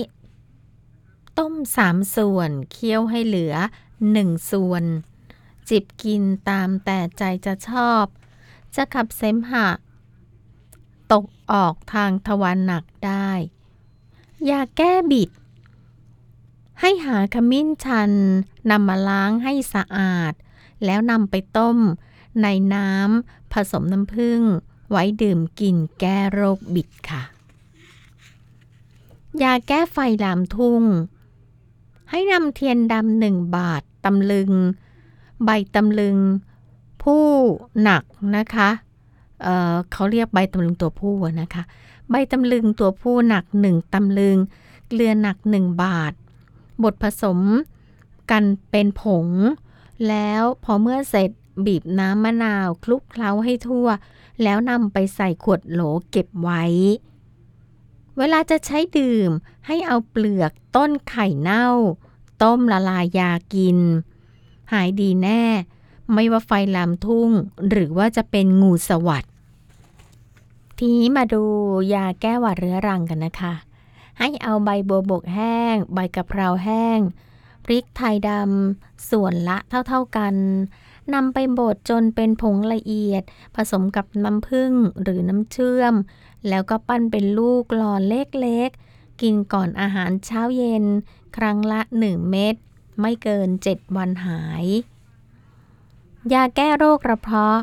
[1.38, 3.54] ต้มสามส่วน เคี่ยวให้เหลือ
[4.12, 4.84] หนึ่งส่วน
[5.70, 8.04] จิบกินตามแต่ใจจะชอบ
[8.76, 9.68] จะขับเสมหะ
[11.12, 13.30] ตกออกทางทวารหนักได้
[14.50, 15.30] ยาแก้บิด
[16.80, 18.12] ให้หาขมิ้นชัน
[18.70, 20.32] นำมาล้างให้สะอาด
[20.84, 21.78] แล้วนำไปต้ม
[22.42, 24.40] ในน้ำผสมน้ำผึ้ง
[24.90, 27.22] ไว้ดื่มกินแก้โรคบิดค่ะ
[29.42, 30.82] ยาแก้ไฟลามทุ่ง
[32.10, 34.52] ให้นำเทียนดำหนึ่งบาทตำลึง
[35.44, 36.16] ใบตำลึง
[37.02, 37.24] ผู้
[37.82, 38.02] หนัก
[38.36, 38.70] นะคะ
[39.42, 41.62] เเขาเรียกใบตำลึงตัวผู้นะคะ
[42.10, 44.36] ใบตำลึงตัวผู้หนักหนึ่งตำลึง
[44.88, 46.12] เกลือหนักหนึ่งบาท
[46.82, 47.38] บดผสม
[48.30, 49.26] กันเป็นผง
[50.08, 51.30] แล้วพอเมื่อเสร็จ
[51.66, 53.88] บีบน้ำมะนาวคลุกเคล้าให้ทั่ว
[54.42, 56.64] แล้วนำไปใส่ขวดโหลเก็บไว้
[58.18, 59.30] เวลาจะใช้ดื่ม
[59.66, 61.68] ให้เอาเปลือกต้นไข่เน่า
[62.42, 63.78] ต้มละลายยากิน
[64.72, 65.42] หายดีแน่
[66.12, 67.30] ไม่ว่าไฟลามทุ่ง
[67.68, 69.24] หรือว่าจะเป็นงูสวัสด
[70.78, 71.42] ทีนี้มาดู
[71.94, 73.54] ยาแก้หวัดเรื้อรังกันนะคะ
[74.18, 76.98] ให้เอาใบบัวบกแห้ง ใบกะเพราแห้ง
[77.64, 80.34] พริกไทยดำส่วนละเท่าๆกัน
[81.14, 83.22] นำไปบดจนเป็นผงละเอียด
[83.56, 85.94] ผสมกับน้ำผึ้งหรือน้ำเชื่อม
[86.48, 90.84] แล้วก็ปั้นเป็นลูกหลอเล็กๆ กินก่อนอาหารเช้าเย็น
[91.36, 92.54] ครั้งละ 1 เม็ด
[93.00, 94.64] ไม่เกิน 7 วันหาย
[96.32, 97.58] ยาแก้โรคกระเพาะ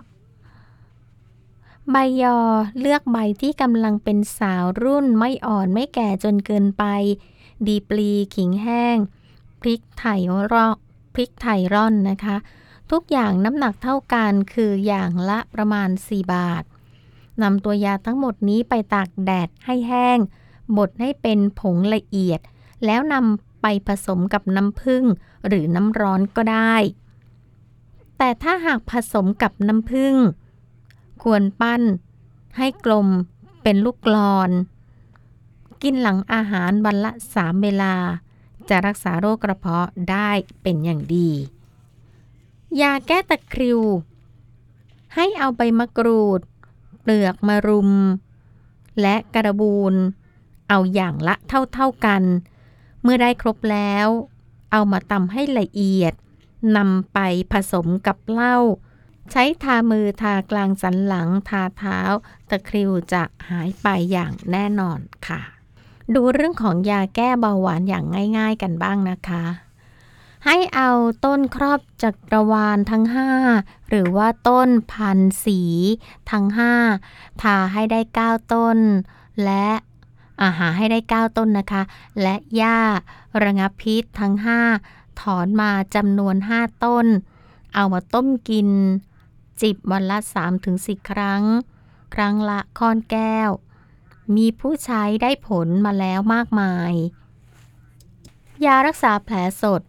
[1.92, 2.40] ใบยอ
[2.80, 6.84] เลือกใบที่กำลังเป็นสาวรุ่นไม่อ่อนไม่แก่จนเกินไป
[7.68, 8.98] ดีปลีขิงแห้ง
[9.62, 10.22] พริกไทย
[10.54, 10.68] รอ
[11.14, 12.38] พริกไทยร่อนนะคะ
[12.92, 16.64] ทุกอย่างน้ำหนักเท่ากันคืออย่างละประมาณ 4 บาท
[17.42, 20.20] นำตัวยาทั้งหมดนี้ไปตากแดดให้แห้ง
[20.78, 22.40] บดให้เป็นผงละเอียด
[22.86, 25.04] แล้วนำ ไปผสมกับน้ำผึ้ง
[25.48, 26.76] หรือน้ำร้อนก็ได้
[28.18, 30.16] แต่ถ้าหากผสมกับน้ำผึ้ง
[31.24, 31.82] ควรปั้น
[32.58, 33.08] ให้กลม
[33.64, 34.50] เป็นลูกกลอน
[35.84, 37.94] กินหลังอาหารวันละสามเวลา
[38.70, 40.30] จะรักษาโรคกระเพาะได้
[40.62, 41.30] เป็นอย่างดี
[42.82, 43.80] ยาแก้ตะคริว
[45.16, 46.42] ให้เอาใบมะกรูด
[47.02, 47.92] เปลือกมะรุม
[49.02, 49.94] และกระบูน
[50.70, 51.36] เอาอย่างละ
[51.74, 52.24] เท่าๆกัน
[53.08, 54.08] มื่อได้ครบแล้ว
[54.72, 56.14] เอามาตำให้ละเอียด
[56.78, 57.20] นำไป
[57.52, 58.58] ผสมกับเหล้า
[59.32, 62.00] ใช้ทามือทากลางสันหลังทาเท้า
[62.50, 65.42] ตะคริวจะหายไปอย่างแน่นอนค่ะ
[66.14, 68.06] ดูเรื่องของยาแก้เบาหวานอย่าง
[68.38, 69.46] ง่าย ๆกันบ้างนะคะ
[70.46, 70.90] ให้เอา
[71.26, 73.06] ต้นครอบจักรวาลทั้ง
[73.48, 75.62] 5 หรือว่าต้นพันสี
[76.32, 76.46] ทั้ง
[76.94, 78.78] 5 ทาให้ได้ 9 ต้น
[79.44, 79.68] และ
[80.42, 81.82] อาหาให้ได้ 9 ต้นนะคะ
[82.22, 82.80] และหญ้า
[83.44, 84.34] ระงับพิษทั้ง
[84.80, 87.06] 5 ถอนมาจำนวน 5 ต้น
[87.76, 88.70] เอามาต้มกิน
[89.62, 90.18] จิบวันละ
[90.64, 91.44] 3-4 ครั้ง
[92.14, 93.50] ครั้งละค้อนแก้ว
[94.36, 96.94] มีผู้ใช้ได้ผลมาแล้วมากมาย
[98.66, 99.82] ยารักษาแผลสด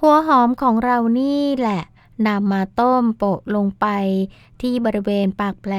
[0.00, 1.82] หัวหอมของเรานี่แหละ
[2.26, 3.86] นำมาต้มโปะลงไป
[4.60, 5.74] ที่บริเวณปากแผล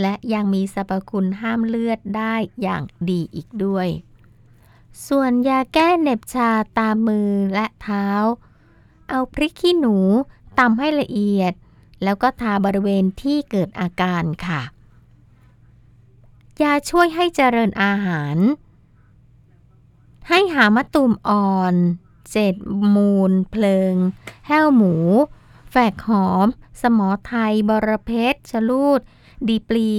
[0.00, 3.88] และยังมีสรรพคุณห้ามเลือดได้อย่างดีอีกด้วย
[5.08, 8.06] ส่วนยาแก้เหน็บชาตามมือและเท้า
[9.08, 9.96] เอาพริกขี้หนู
[10.58, 11.52] ตำให้ละเอียด
[12.02, 14.62] แล้วก็ทาบริเวณที่เกิดอาการค่ะ
[16.62, 18.36] ยาช่วยให้เจริญอาหาร
[20.28, 21.74] ให้หามะตูมอ่อน
[22.32, 22.54] เจ็ด
[22.94, 23.94] มูล เพลิง
[24.46, 24.94] แห้วหมู
[25.74, 26.46] แฝกหอม
[26.82, 29.00] สมอไทย บรเพชรชะลูด
[29.48, 29.90] ดีปลี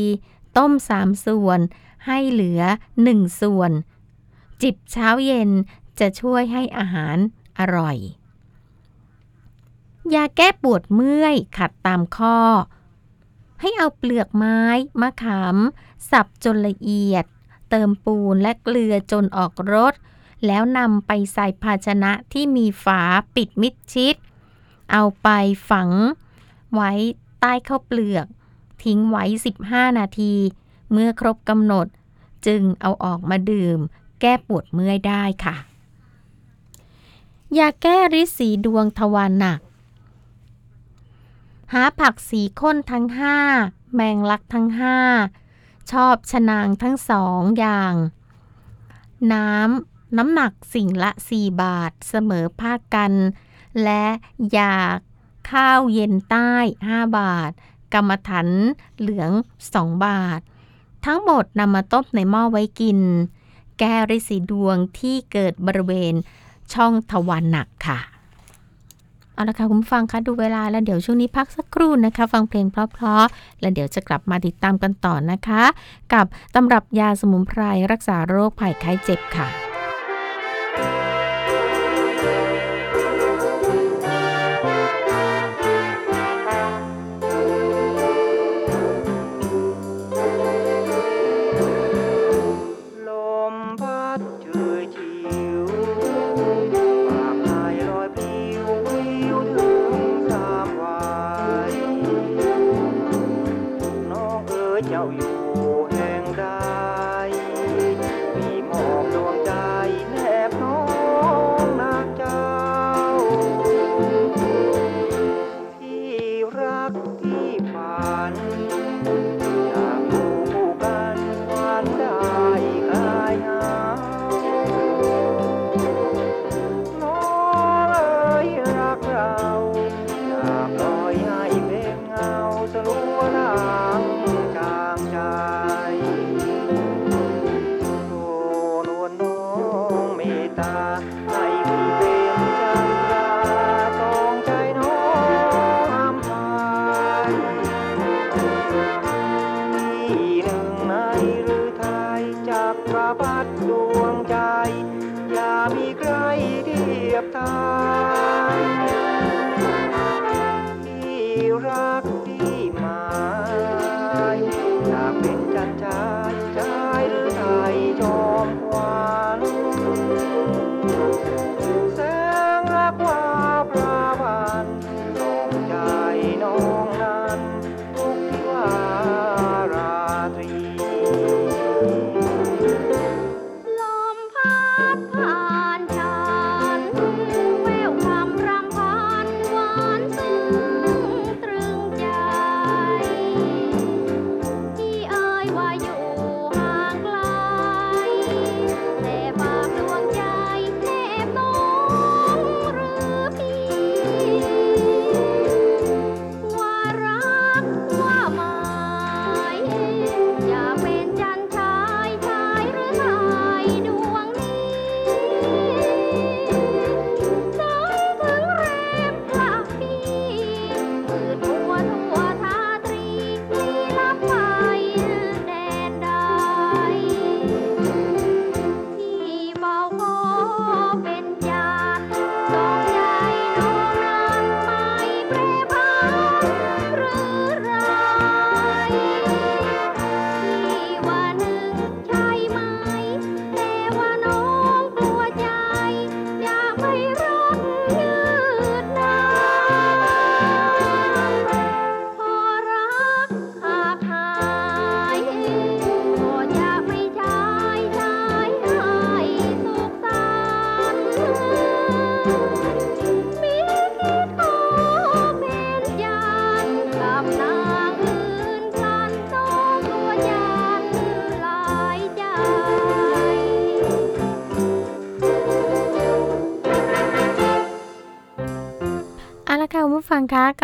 [0.57, 1.59] ต้มสามส่วน
[2.05, 2.61] ให้เหลือ
[3.03, 3.71] หนึ่งส่วน
[4.61, 5.51] จิบเช้าเย็น
[5.99, 7.17] จะช่วยให้อาหาร
[7.59, 7.97] อร่อย
[10.13, 12.39] ยาแก้ปวดเมื่อยขัดตามข้อ
[13.61, 14.59] ให้เอาเปลือกไม้
[15.01, 15.57] มะขาม
[16.09, 17.25] สับจนละเอียด
[17.69, 19.93] เติมปูนและเกลือจนออกรส
[20.45, 23.01] แล้วนำไปใส่ภาชนะที่มีฝา
[23.35, 24.15] ปิดมิดชิด
[24.91, 25.29] เอาไป
[25.69, 25.89] ฝัง
[26.73, 26.91] ไว้
[27.39, 28.25] ใต้ข้าวเปลือก
[28.83, 29.23] ทิ้งไว้
[29.63, 30.33] 15 นาที
[30.91, 31.87] เมื่อครบกำหนด
[32.45, 33.79] จึงเอาออกมาดื่ม
[34.21, 35.55] แก้ปวดเมื่อยได้ค่ะ
[37.57, 39.59] ยาแก้ริสีดวงทวารหนัก
[41.73, 43.37] หาผักสีข้นทั้งห้า
[43.93, 44.97] แมงลักทั้งห้า
[45.91, 47.93] ชอบชนางทั้งสองอย่าง
[49.33, 53.13] น้ำน้ำหนักสิ่งละ4บาทเสมอภาคกัน
[53.83, 54.05] และ
[54.57, 54.75] ยา
[55.51, 56.51] ข้าวเย็นใต้
[56.85, 57.51] 5 บาท
[57.93, 58.47] กรรมฐาน
[58.97, 59.31] เหลือง
[59.67, 60.39] 2 บาท
[61.05, 62.99] ทั้งหมดนำมาต้มในหม้อไว้กิน
[63.79, 66.13] แก้ริดสีดวงที่เกิดบริเวณ
[66.73, 67.99] ช่องทวารหนักค่ะ
[69.33, 75.63] เอาละค่ะ คุณฟังคะดูเวลาแล้วเดี๋ยวช่วงนี้พักสักครู่นะคะ ฟังเพลงเพราะๆ แล้วเดี๋ยวจะกลับมาติดตามกันต่อนะคะ
[76.13, 79.72] กับตำรับยาสมุนไพรรักษาโรคภัยไข้เจ็บค่ะ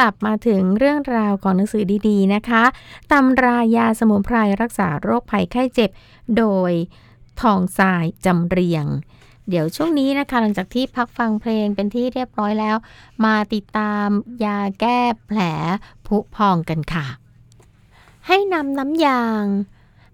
[0.09, 2.63] ลับมาถึงเรื่องราวของหนังสือดีๆนะคะ
[3.11, 5.89] ตำรายาสมุนไพรรักษาโรคภัยไข้เจ็บ
[6.37, 6.71] โดย
[7.41, 8.85] ทองทรายจำเรียง
[9.49, 12.75] เดี๋ยวช่วงนี้นะคะ หลังจากที่พักฟังเพลงเป็นที่เรียบร้อยแล้ว
[13.25, 14.07] มาติดตาม
[14.43, 15.39] ยาแก้แผล
[16.07, 17.05] ผุพองกันค่ะ
[18.27, 19.43] ให้นำน้ำยาง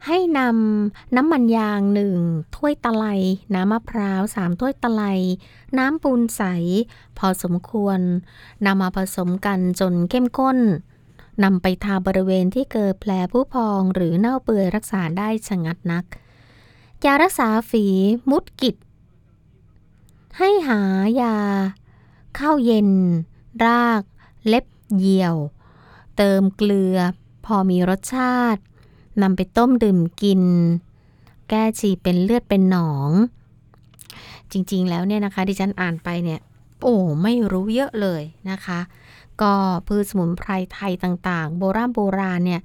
[0.07, 2.17] ให้นำน้ำมันยางหนึ่ง
[2.55, 3.05] ถ้วยตะไล
[3.55, 5.03] น้ำมะพร้าวสามถ้วยตะไล
[5.77, 6.41] น้ำปูนใส
[7.17, 7.99] พอสมควร
[8.65, 10.59] นำมาผสมกันจนเข้มข้น
[11.43, 16.05] นำไปทาบริเวณที่เกิดแผลผู้พองหรือเน่าเปื่อยรักษาได้ชะงัดนัก
[17.05, 17.85] ยารักษาฝี
[18.29, 18.75] มุดกิด
[20.37, 20.81] ให้หา
[21.21, 21.37] ยา
[22.39, 22.89] ข้าวเย็น
[23.65, 24.03] ราก
[24.47, 25.35] เล็บเหยี่ยว
[26.17, 26.97] เติมเกลือ
[27.45, 28.61] พอมีรสชาติ
[29.21, 30.41] นำไปต้มดื่มกิน
[31.49, 33.11] แก้ฉี่เป็นเลือดเป็นหนอง
[34.51, 36.39] จริงๆแล้วเนี่ยนะคะที่ฉันอ่านไปเนี่ย
[36.83, 38.79] โอ้ไม่รู้เยอะเลยนะคะ
[39.41, 39.53] ก็
[39.87, 42.61] พืชสมุนไพรไทยต่างๆ โบราณโบราณเนี่ย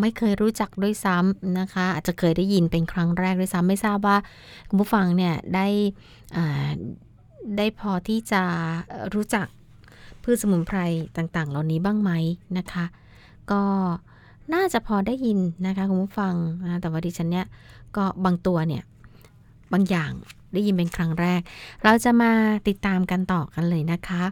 [0.00, 4.16] ไม่เคยรู้จักด้วยซ้ำนะคะ อาจจะเคยได้ยินเป็นครั้งแรกด้วยซ้ำไม่ทราบว่า
[4.68, 5.66] คุณผู้ฟังเนี่ยได้
[7.56, 8.42] ได้พอที่จะ
[9.14, 9.46] รู้จัก
[10.22, 10.78] พืชสมุนไพร
[11.16, 12.10] ต่างๆ เหล่านี้บ้างไหม
[12.58, 12.84] นะคะ
[13.50, 13.62] ก็
[14.54, 17.46] น่าจะพอได้ยินนะคะคุณผู้ฟังนะแต่ว่าดิฉันเนี่ย
[17.96, 18.82] ก็บางตัวเนี่ย
[19.72, 20.12] บางอย่าง
[20.52, 21.40] ได้ยินเป็นครั้งแรก
[21.82, 22.32] เราจะมา
[22.68, 24.24] ติดตามกันต่อกันเลยนะคะ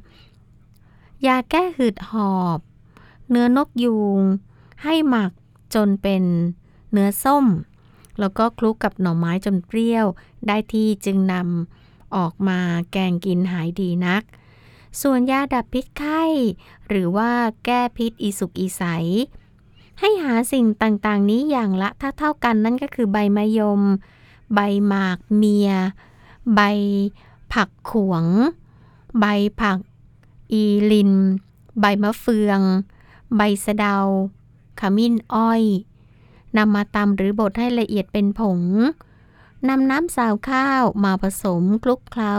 [1.27, 2.59] ยาแก้หืดหอบ
[3.31, 4.21] เนื้อนกยูง
[4.83, 5.33] ให้หมัก
[5.75, 6.23] จนเป็น
[6.93, 7.47] เนื้อส้ม
[8.21, 10.07] แล้วก็คลุกกับหน่อไม้จนเปรี้ยว
[10.47, 12.59] ได้ที่จึงนำออกมา
[12.93, 14.23] แกงกินหายดีนัก
[15.03, 16.23] ส่วนยาดับพิษไข้
[16.89, 17.31] หรือว่า
[17.65, 18.83] แก้พิษอีสุกอีใส
[19.99, 23.81] ให้หาสิ่งต่างๆ นี้อย่างละถ้าเท่ากันนั่นก็คือใบมะยม
[24.55, 25.71] ใบหมากเมีย
[26.55, 26.61] ใบ
[27.53, 28.25] ผักขวง
[29.21, 29.27] ใบ
[29.61, 29.79] ผัก
[30.53, 31.13] อีลิน
[31.81, 32.61] ใบมะเฟือง
[33.37, 33.97] ใบสะเดา
[34.81, 35.63] ขมิ้นอ้อย
[36.57, 38.61] นำมาตำหรือบดให้ละเอียดเป็นผง
[39.69, 42.35] นำน้ำสาวข้าวมาผสมคลุกเคล้า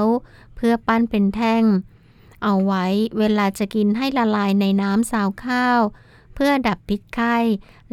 [0.56, 1.64] เพื่อปั้นเป็นแท่ง
[2.44, 2.86] เอาไว้
[3.18, 5.80] เวลาจะกินให้ละลายในน้ำสาวข้าว
[6.44, 7.38] พื่อดับพิษไข้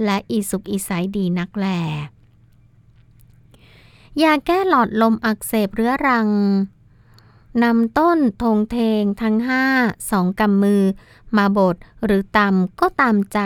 [0.04, 1.66] และอีสุกอีใสดีนักแล
[4.22, 6.28] ยาแก้หลอดลมอักเสบเรื้อรัง
[7.62, 9.64] นำต้นทงเทงทั้งห้า
[10.10, 10.82] สองกำมือ
[11.36, 13.40] มาบดหรือตำก็ตามใจ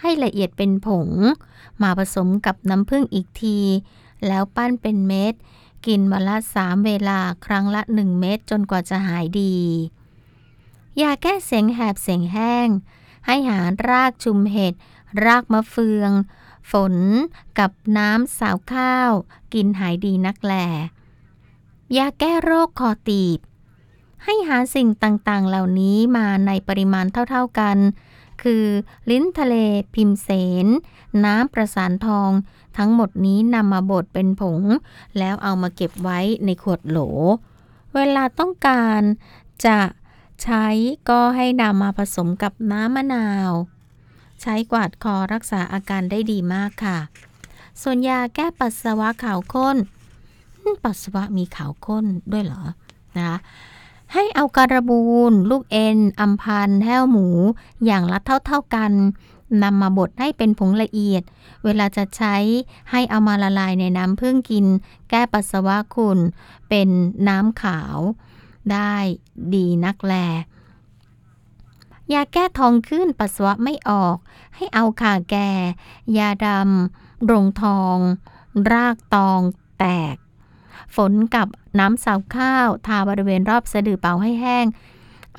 [0.00, 1.08] ให้ละเอียดเป็นผง
[1.82, 3.58] มาผสมกับน้ำผึ้งอีกที
[4.26, 5.34] แล้วปั้นเป็นเม็ด
[5.86, 9.56] กินวันละสามเวลาครั้งละหนึ่งเม็ดจนกว่าจะหายดี
[11.00, 12.68] ยาแก้เสียงแหบเสียงแห้ง
[13.30, 13.60] ให้หา
[13.90, 14.74] รากชุมเห็ด
[15.24, 16.10] รากมะเฟือง
[16.70, 16.94] ฝน
[17.58, 19.12] กับน้ำสาวข้าว
[19.54, 20.54] กินหายดีนักแล
[21.96, 23.38] ยาแก้โรคคอตีบ
[24.24, 27.78] ให้หาสิ่งต่างๆ เหล่านี้มาในปริมาณเท่าๆกัน
[28.42, 28.64] คือ
[29.10, 29.54] ลิ้นทะเล
[29.94, 30.28] พิมเส
[30.64, 30.66] น
[31.24, 32.30] น้ำประสานทอง
[32.78, 34.60] ทั้งหมดนี้นำมาบดเป็นผง
[35.18, 36.98] แล้วเอามาเก็บไว้ในขวดโหล
[37.94, 39.00] เวลาต้องการ
[39.64, 39.78] จะ
[40.42, 40.66] ใช้
[41.08, 43.52] ก็ให้นำมาผสมกับน้ำมะนาว
[44.42, 46.98] ใช้กวาดคอรักษาอาการได้ดีมากค่ะ
[47.82, 49.76] ส่วนยาแก้ปัสสาวะขาวข้น
[50.84, 52.62] ปัสสาวะมีขาวข้นด้วยเหรอ
[53.16, 53.38] นะคะ
[54.14, 57.28] ให้เอาการบูน ลูกเอ็นอัมพันธ์แห้วหมู
[57.84, 58.92] อย่างละเท่าๆกัน
[59.62, 61.22] นำมาบดให้เป็นผงละเอียด
[61.64, 62.36] เวลาจะใช้
[62.90, 64.66] ให้เอามาละลายในน้ำพึ่งกิน
[65.10, 66.18] แก้ปัสสาวะขุ่น
[66.68, 66.88] เป็น
[67.28, 67.98] น้ำขาว
[68.72, 68.96] ได้
[69.54, 70.14] ดีนักแล
[72.12, 74.16] ยาแก้ท้องขึ้นปัสสาวะไม่ออก
[74.56, 75.50] ให้เอาข่าแก่
[76.18, 77.98] ยาดำรงทอง
[78.72, 79.40] รากตอง
[79.78, 80.16] แตก
[80.94, 81.48] ฝนกับ
[81.78, 84.66] น้ำสาวข้าว ทาบริเวณรอบสะดือเป่าให้แห้ง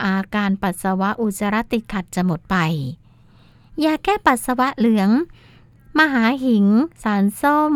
[0.03, 2.55] อาการปัสสาวะอุจจาระติดขัดจะหมดไป
[3.83, 5.09] ยาแก้ปัสสาวะเหลือง
[5.99, 6.65] มหาหิง
[7.03, 7.73] สารส้ม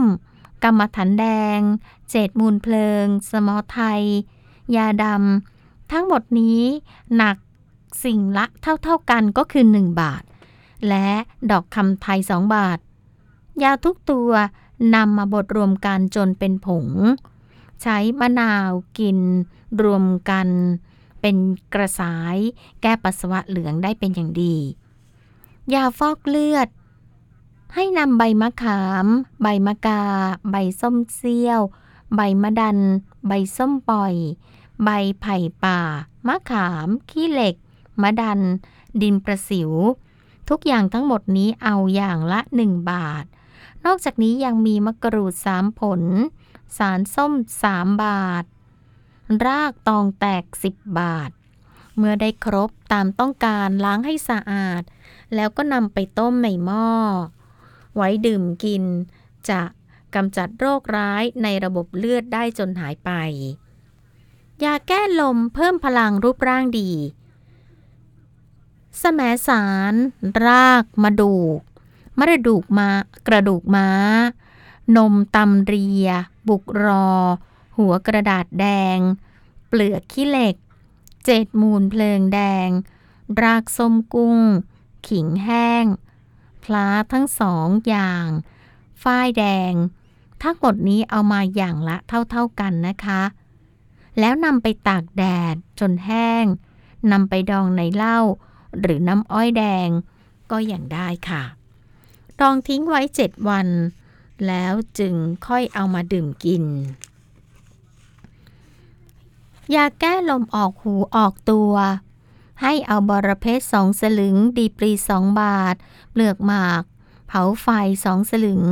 [0.64, 1.26] กรรมฐานแด
[1.58, 1.60] ง
[2.10, 4.04] เจดมูลเพลิง สมอไทย
[4.76, 6.62] ยาดำทั้งหมดนี้
[7.16, 7.38] หนัก
[8.04, 10.24] สิ่งละเท่าๆกันก็คือ 1 บาท
[10.88, 11.10] และ
[11.52, 12.80] ดอกคำไทย 2 บาท
[13.64, 14.30] ยาทุกตัว
[14.96, 16.88] นำมาบดรวมกันจนเป็นผง
[17.82, 19.20] ใช้มะนาวกิน
[19.82, 20.48] รวมกัน
[21.22, 21.36] เป็น
[21.74, 22.38] กระสาย
[22.82, 24.56] แก้ปัสสาวะเหลืองได้เป็นอย่างดี
[25.74, 26.68] ยาฟอกเลือด
[27.74, 29.08] ให้นำใบมะขาม
[29.42, 30.04] ใบมะกา
[30.52, 31.62] ใบส้มเซี่ยว
[32.16, 32.78] ใบมะดัน
[33.28, 34.16] ใบส้มปล่อย
[34.84, 34.90] ใบ
[35.22, 35.80] ไผ่ป่า
[36.28, 37.56] มะขาม ขี้เหล็ก
[38.02, 38.40] มะดัน
[39.02, 39.72] ดินประสิว
[40.50, 43.26] ทุกอย่างทั้งหมดนี้เอาอย่างละ 1 บาท
[43.86, 46.02] นอกจากนี้ยังมีมะกรูด 3 ผล
[46.78, 47.34] สารส้ม
[47.68, 48.46] 3 บาท
[49.46, 51.32] รากตองแตก 10 บาท
[51.98, 54.84] เมื่อได้ครบตามต้องการล้างให้สะอาด
[55.36, 56.90] แล้วก็นำไปต้มในหม้อ
[57.96, 58.84] ไว้ดื่มกิน
[59.50, 59.62] จะ
[60.16, 63.12] กำจัดโรคร้ายในระบบเลือดได้จนหายไป
[64.64, 66.92] ยาแก้ลมเพิ่มพลังรูปร่างดี
[69.02, 69.94] สมสาร
[70.46, 71.60] รากมาดูก
[72.20, 72.90] มะระดูกมา
[73.28, 73.90] กระดูกม้า
[74.96, 76.10] นมตำเรีย
[76.48, 77.10] บุกรอ
[77.78, 79.00] หัวกระดาษแดง
[79.68, 80.56] เปลือกขี้เหล็ก
[81.26, 82.70] เจ็ดมูลเพลิงแดง
[83.42, 84.40] รากส้มกุ้ง
[85.08, 85.86] ขิงแห้ง
[86.64, 88.28] พลาทั้งสองอย่าง
[89.04, 89.74] ฝ้ายแดง
[90.42, 93.22] ทั้งหมดนี้เอามาอย่างละเท่าๆกันนะคะ
[94.20, 96.46] แล้วนำไปตากแดดจนแห้ง
[97.12, 98.20] นำไปดองในเหล้า
[98.80, 99.90] หรือน้ำอ้อยแดง
[100.52, 101.44] ก็อย่างได้ค่ะ
[102.40, 103.68] ดองทิ้งไว้เจ็ดวัน
[104.48, 105.16] แล้วจึง
[105.48, 106.64] ค่อยเอามาดื่มกิน
[109.76, 111.74] ยาแก้ลมออกหูออกตัว
[112.62, 115.76] ให้เอาบรเพชรสองสลึง ดีปรีสองบาท
[116.12, 116.84] เปลือกหมาก
[117.28, 117.68] เผาไฟ
[118.06, 118.64] สองสลึง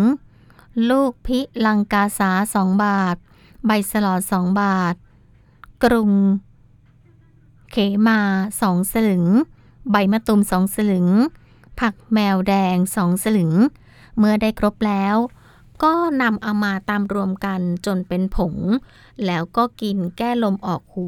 [0.90, 3.16] ลูกพิลังกาสาสองบาท
[3.66, 4.96] ใบสลอดสองบาท
[5.84, 6.12] กรุง
[7.72, 7.76] เข
[8.08, 8.20] มา
[8.62, 9.26] สองสลึง
[9.92, 11.08] ใบมะตูมสองสลึง
[11.80, 13.52] ผักแมวแดงสองสลึง
[14.18, 15.16] เมื่อได้ครบแล้ว
[15.84, 18.56] ก็นำเอามาตามรวมกันจนเป็นผง
[19.26, 21.08] แล้วก็กินแก้ลมออกหู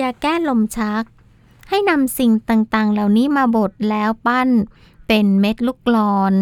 [0.00, 1.04] ยาแก้ลมชัก
[1.68, 4.50] ให้นำสิ่งต่างๆ เหล่านี้มาบดแล้วปั้น
[5.08, 6.32] เป็นเม็ดลูกกลอน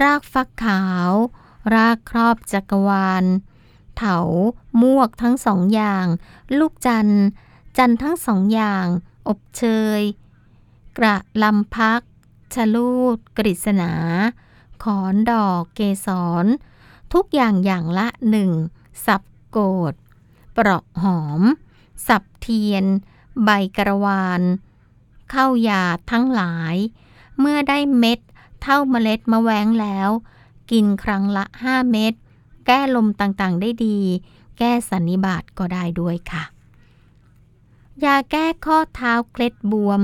[0.00, 1.10] รากฟักขาว
[1.74, 3.24] รากครอบจักรวาล
[3.96, 4.18] เถา
[4.82, 6.06] มวกทั้งสองอย่าง
[6.58, 7.24] ลูกจันทร์
[7.76, 8.86] จันทร์ทั้งสองอย่าง
[9.28, 9.64] อบเช
[9.98, 10.00] ย
[10.98, 12.00] กระลำพัก
[12.54, 13.92] ชะลูด กฤษณา
[14.82, 16.08] ขอนดอก เกส
[16.44, 16.46] ร
[17.12, 18.50] ทุกอย่างอย่างละหนึ่ง
[19.06, 19.58] สับโก
[19.92, 19.94] ด
[20.52, 21.42] เปราะหอม
[22.06, 22.84] สับเทียน
[23.44, 24.42] ใบกระวาน
[25.30, 26.74] เข้ายาทั้งหลาย
[27.38, 28.18] เมื่อได้เม็ด
[28.62, 30.08] เท่าเมล็ดมะแว้งแล้ว
[30.70, 32.14] กินครั้งละ5เม็ด
[32.66, 33.98] แก้ลมต่างๆ ได้ดี
[34.58, 36.44] แก้สันนิบาตก็ได้ด้วยค่ะ
[38.04, 40.00] ยาแก้ข้อเท้าเคล็ดบวม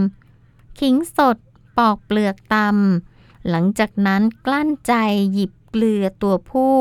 [0.80, 1.36] ขิงสด
[1.76, 4.94] ปอกเปลือกตำหลังจากนั้นกลั้นใจ
[5.32, 6.74] หยิบเกลือตัวผู้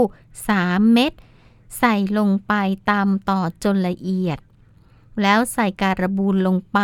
[0.44, 1.12] 3เม็ด
[1.80, 2.54] ใส่ลงไป
[2.90, 4.40] ตามต่อจนละเอียด
[5.22, 6.80] แล้วใส่การบูนลงไป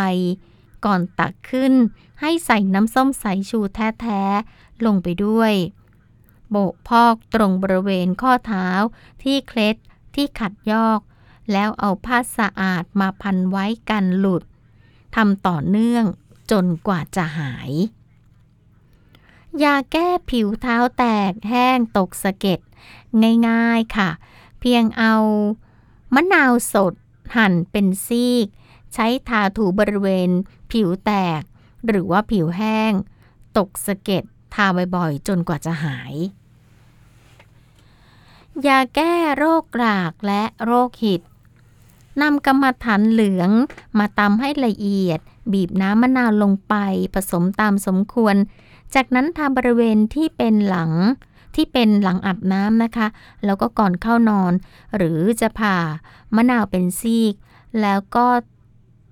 [0.85, 1.73] ก่อนตักขึ้น
[2.21, 4.21] ให้ใส่น้ำส้มสายชูแท้
[4.53, 5.53] ๆ ลงไปด้วย
[6.53, 8.67] โบกพอกตรงบริเวณข้อเท้า
[9.23, 9.75] ที่เคล็ด
[10.15, 10.99] ที่ขัดยอก
[11.51, 14.43] แล้วเอาผ้าสะอาดมาพันไว้กันหลุด
[15.15, 16.05] ทำต่อเนื่อง
[16.51, 17.71] จนกว่าจะหาย
[19.63, 22.59] ยาแก้ผิวเท้าแตกแห้งตกสะเก็ด
[23.49, 24.09] ง่ายๆค่ะ
[24.59, 25.15] เพียงเอา
[26.13, 26.93] มะนาวสด
[27.35, 28.47] หั่นเป็นซีก
[28.93, 30.29] ใช้ทาถูบริเวณ
[30.71, 31.41] ผิวแตก
[31.87, 32.93] หรือว่าผิวแห้ง
[33.57, 34.23] ตกสะเก็ด
[34.53, 36.13] ทาบ่อยๆ จนกว่าจะหาย
[38.67, 41.21] ยาแก้โรคกรากและโรคหิด
[42.21, 43.49] นำกรรมฐานเหลือง
[43.99, 45.19] มาตำให้ละเอียด
[45.51, 46.75] บีบน้ำมะนาวลงไป
[47.13, 48.35] ผสมตามสมควร
[48.95, 50.91] จากนั้นทาบริเวณที่เป็นหลัง
[51.55, 53.07] ที่เป็นหลังอาบน้ำนะคะ
[53.45, 54.53] แล้วก็ก่อนเข้านอน
[54.95, 55.77] หรือจะผ่า
[56.35, 57.33] มะนาวเป็นซีก
[57.81, 58.27] แล้วก็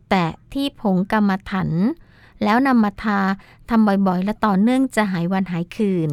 [0.10, 1.70] แตะที่ผงกรรมฐาน
[2.44, 3.20] แล้วนำมาทา
[3.70, 6.10] ทำบ่อยๆ และต่อเนื่องจะหายวันหายคืน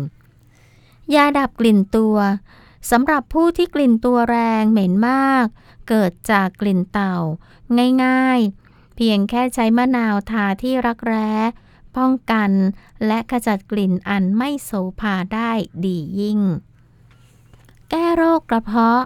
[1.15, 2.17] ยาดับกลิ่นตัว
[2.91, 5.47] สำหรับผู้ที่กลิ่นตัวแรงเหม็นมาก
[5.89, 7.17] เกิดจากกลิ่นเต่า
[8.05, 11.31] ง่ายๆ เพียงแค่ใช้มะนาวทาที่รักแร้
[11.97, 12.51] ป้องกัน
[13.07, 14.71] และขจัดกลิ่นอันไม่โส
[15.01, 15.51] ภาได้
[15.85, 16.41] ดียิ่ง
[17.91, 19.03] แก้โรคกระเพาะ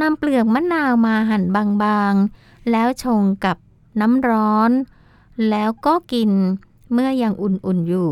[0.00, 1.44] นำเปลือกมะนาวมาหั่น
[1.82, 3.56] บางๆ แล้วชงกับ
[4.00, 4.70] น้ำร้อน
[5.50, 6.30] แล้วก็กิน
[6.92, 8.08] เมื่อยังอุ่นๆอยู่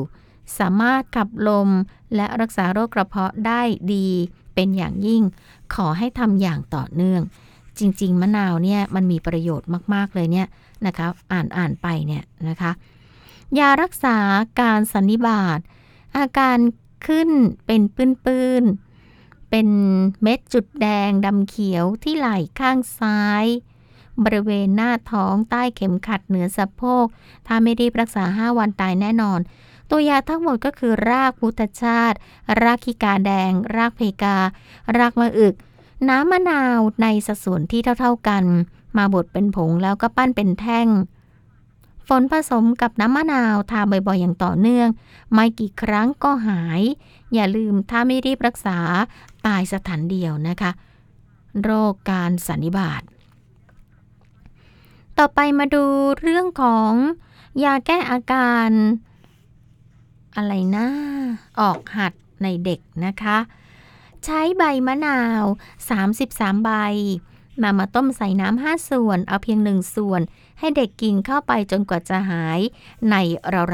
[0.58, 1.68] สามารถขับลม
[2.14, 3.62] และรักษาโรคกระเพาะได้
[3.94, 4.08] ดี
[4.56, 5.22] เป็นอย่างยิ่ง
[5.74, 7.22] ขอให้ทำอย่างต่อเนื่อง
[7.78, 10.46] จริง ๆ มะนาวเนี่ยมันมีประโยชน์มากๆเลยเนี่ย
[10.86, 12.70] นะคะอ่านอ่านไปเนี่ยนะคะ
[13.58, 14.18] ยารักษา
[14.60, 15.58] การสันนิบาต
[16.16, 16.58] อาการ
[17.06, 17.30] ขึ้น
[17.66, 17.80] เป็น
[18.26, 19.68] ปื้นๆ เป็น
[20.22, 23.44] เม็ดจุดแดงดำเขียวที่ไหล่ข้างซ้าย
[24.24, 27.06] บริเวณหน้าท้องใต้เข็มขัดเหนือสะโพก
[27.46, 29.40] ถ้าไม่รีบรักษา 5 วันตายแน่นอน
[29.90, 32.16] ตัวยาทั้งหมดก็คือรากพุทธชาติ
[32.62, 34.36] รากขี้กาแดง รากเพกา
[34.98, 35.54] รากมะอึก
[36.08, 38.44] น้ำมะนาวในสัดส่วนที่เท่าๆกัน
[38.96, 40.88] มาบดเป็นผงแล้วก็ปั้นเป็นแท่ง
[42.08, 44.88] ฝนผสมกับน้ำมะนาวทาบ่อยๆอย่างต่อเนื่อง
[45.32, 46.82] ไม่กี่ครั้งก็หาย
[47.34, 48.78] อย่าลืมถ้าไม่รีบรักษา
[49.46, 50.70] ตายสถานเดียวนะคะ
[51.62, 53.02] โรคการสันนิบาต
[55.18, 55.84] ต่อไปมาดู
[56.20, 56.92] เรื่องของ
[57.64, 58.70] ยาแก้อาการ
[60.36, 60.86] อะไรนะ
[61.60, 62.12] ออกหัด
[62.42, 63.38] ในเด็กนะคะ
[64.24, 65.42] ใช้ใบมะนาว
[66.04, 66.70] 33 ใบ
[67.62, 70.20] นำมาต้มใส่น้ำห้าส่วน เอาเพียงหนึ่งส่วน
[70.58, 72.60] ให้เด็กกินเข้าไปจนกว่าจะหาย
[73.10, 73.16] ใน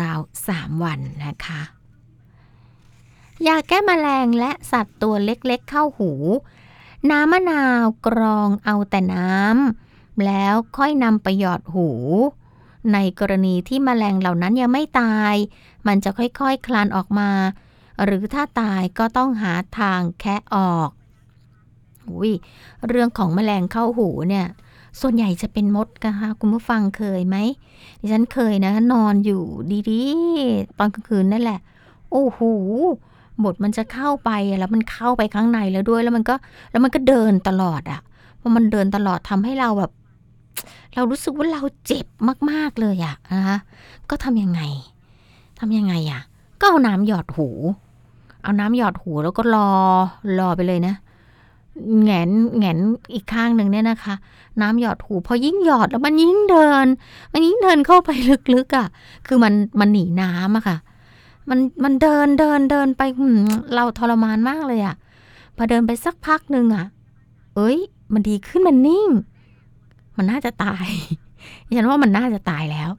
[0.00, 1.62] ราวๆ3วันนะคะ
[3.46, 6.12] ยาแก้แมลงและสัตว์ตัวเล็กๆเข้าหู
[7.10, 11.90] น้ำมะนาวกรองเอาแต่น้ำแล้วค่อยนำไปหยอดหู
[12.92, 15.34] ในกรณีที่แมลงเหล่านั้นยังไม่ตาย
[15.86, 17.30] มันจะค่อยๆคคลานออกมา
[18.04, 20.90] หรือถ้าตายก็ต้องหาทางแคะออก
[22.10, 22.32] อุ้ย
[22.88, 24.46] เรื่องของแมลงเข้าหูเนี่ย
[25.00, 27.36] ส่วนใหญ่จะเป็นมดนะคะคุณผู้ฟังเคยไหม
[28.00, 29.42] ดิฉันเคยนะนอนอยู่
[29.90, 31.58] ดีๆ ตอนกลางคืนนั่นแหละ
[32.10, 32.40] โอ้โห
[33.44, 36.34] บทมันจะเข้าไปแล้วมันเข้าไปข้างในแล้วด้วยแล้วมันก็
[36.70, 38.00] แล้วมันก็เดินตลอดอะ
[38.40, 39.92] พอมันเดินตลอดทำให้เราแบบ
[40.94, 42.06] เรารู้สึกว่าเราเจ็บ
[42.50, 43.58] มาก ๆเลยอะนะคะ
[44.10, 44.60] ก็ทำยังไง
[45.64, 46.22] ทำยังไงอะ
[46.60, 47.48] ก็เอาน้ำหยอดหู
[48.42, 49.70] เอาน้ำหยอดหูแล้วก็รอ
[50.38, 50.94] รอไปเลยนะ
[52.02, 52.78] แหงนแหงน
[53.14, 54.14] อีกข้างหนึ่งเนี่ยนะคะ
[54.60, 56.86] น้ำหยอดหูพอยิ่งหยอดแล้วมันยิ่งเดิน
[57.32, 58.10] มันยิ่งเดินเข้าไป
[58.54, 58.86] ลึกๆอะ่ะ
[59.26, 60.76] คือมันมันหนีน้ำอะค่ะ
[61.50, 63.02] มันมันเดินเดินเดินไป
[63.74, 64.94] เราทรมานมากเลยอะ่ะ
[65.56, 66.86] พอเดินไปสักพักหนึ่งอะ่ะ
[67.54, 67.78] เอ้ย
[68.12, 69.08] มันดีขึ้นมันนิ่ง
[70.16, 70.88] มันน่าจะตาย
[71.76, 72.90] ฉันว่ามันน่าจะตายแล้ว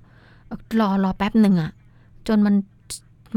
[0.80, 1.72] รอรอแป๊บหนึ่งอะ่ะ
[2.28, 2.56] จนมัน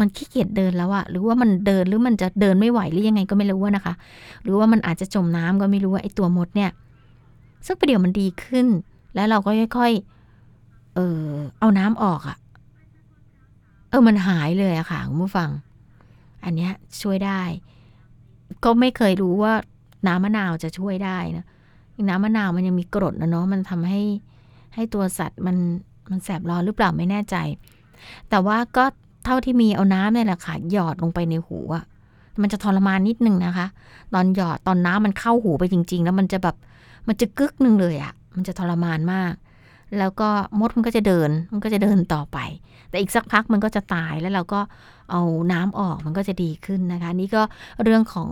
[0.00, 3.94] มันขี้เกียจเดินแล้วอะหรือว่ามันเดินหรือมันจะเดินไม่ไหวหรือยังไงก็ไม่รู้นะคะ
[4.42, 6.70] หรือว่ามันอาจจะจมน้ำก็ไม่รู้ว่าไอ้ตัวมดเนี่ย
[7.66, 8.66] สักประเดี๋ยวมันดีขึ้น
[9.14, 11.22] แล้วเราก็ค่อยๆเออ
[11.60, 12.38] เอาน้ำออกอะ
[13.88, 15.50] เออมันหายเลยอะค่ะคุณผู้ฟัง
[16.44, 16.72] อันเนี้ย
[17.02, 17.42] ช่วยได้
[18.64, 19.54] ก็ไม่เคยรู้ว่า
[20.06, 21.44] น้ำมะนาวจะช่วยได้นะ
[22.08, 24.02] น้ำมะนาวมันยังมีกรดนะเนาะมันทำให้
[24.74, 25.56] ให้ตัวสัตว์มัน
[26.10, 27.36] มันแสบร้อนหรือเปล่าไม่แน่ใจ
[28.30, 28.84] แต่ว่าก็
[29.24, 31.84] เท่าที่มีเอาน้ำเนี่ยแหละค่ะหยอดลงไปในหูอะ
[32.40, 33.66] มันจะทรมานนิดนึงนะคะ
[34.14, 36.56] ตอนหยอดตอนน้ำมันเข้าหูไปจริง ๆ แล้วมันจะแบบ
[37.08, 39.32] มันจะกึกนึงเลยอะมันจะทรมานมาก
[39.98, 40.28] แล้วก็
[40.58, 42.38] มดมันก็จะเดินมันก็จะเดินต่อไป
[42.88, 44.60] แต่อีกสักพักมันก็จะตายแล้วเราก็
[45.10, 47.42] เอาน้ำออกมันก็จะดีขึ้นนะคะ นี่ก็
[47.82, 48.30] เรื่องของ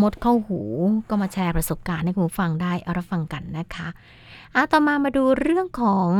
[0.00, 0.60] มดเข้าหู
[1.08, 3.88] ก็มาแชร์ประสบการณ์ให้คุณฟังได้เอารับฟังกันนะคะ
[4.54, 6.10] อะต่อมามาดูเรื่องของ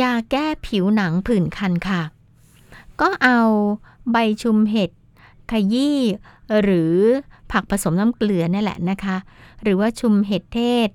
[0.00, 2.02] ยาแก้ผิวหนังผื่นคันค่ะ
[3.00, 3.40] ก็เอา
[4.12, 4.90] ใบชุมเห็ด
[5.50, 6.00] ขยี้
[6.62, 6.96] หรือ
[7.52, 9.16] ผักผสมน้ำเกลือนี่แหละนะคะ
[9.62, 10.88] หรือว่าชุมเห็ดเทศ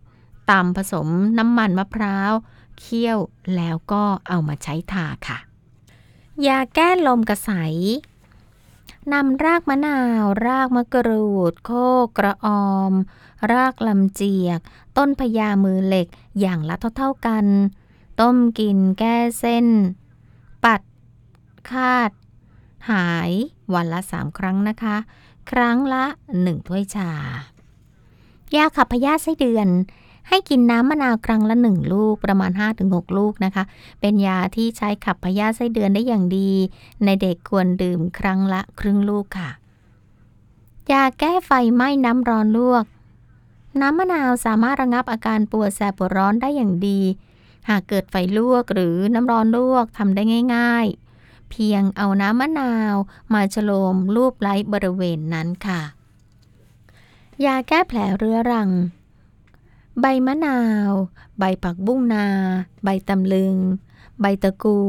[0.50, 2.34] ตำผสมน้ำมันมะพร้าว
[2.80, 3.20] เคี่ยว
[3.56, 5.38] แล้วก็เอามาใช้ทาค่ะ
[6.48, 7.52] ยาแก้ลมกระใส
[9.14, 11.72] นำรากมะนาว รากมะกรูด โค
[12.18, 12.94] กระออม
[13.52, 14.60] รากลำเจียก
[14.98, 16.08] ต้นพญามือเหล็ก
[16.40, 17.46] อย่างละเท่าๆกัน
[18.20, 19.68] ต้มกินแก้เส้น
[20.64, 20.82] ปัด
[21.72, 22.12] คาด
[22.92, 23.32] หาย
[23.74, 24.96] วันละสามครั้งนะคะ
[25.52, 26.06] ครั้งละ
[26.42, 27.12] หนึ่งถ้วยชา
[28.56, 29.68] ยาขับพยาธิไส้เดือน
[30.30, 32.52] ให้กินน้ำมะนาวครั้งละหนึ่งลูกประมาณ
[32.84, 33.64] 5-6 ลูกนะคะ
[34.00, 36.52] เป็นยาที่ใช้ขับพยาธิไส้เดือนได้อย่างดี
[37.06, 39.50] ในเด็กควรดื่มครั้งละครึ่งลูกค่ะ
[40.92, 42.86] ยาแก้ไฟไหม้น้ำร้อนลวก
[43.82, 47.00] น้ำมะนาวสามารถระงับอาการปวดแสบปวดร้อนได้อย่างดี
[47.70, 50.24] หากเกิดไฟลวกหรือน้ำร้อนลวกทำได้
[50.56, 50.86] ง่าย
[51.18, 52.96] ๆ เพียงเอาน้ำมะนาว
[53.34, 55.82] มาฉโลมรูปไล้บริเวณนั้นค่ะ
[57.46, 58.70] ยาแก้แผลเรื้อรัง
[60.02, 60.90] ใบมะนาว
[61.40, 62.28] ใบผักบุ้งนา
[62.84, 63.56] ใบตำลึง
[64.22, 64.80] ใบตะกู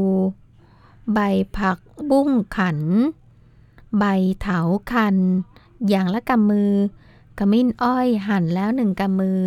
[1.13, 1.19] ใบ
[1.57, 2.79] ผักบุ้งขัน
[3.99, 4.05] ใบ
[4.41, 4.59] เถา
[4.91, 5.17] คัน
[5.87, 6.73] อย่างละกำมือ
[7.37, 9.39] ขมิ้นอ้อยหั่นแล้วหนึ่งกำมือ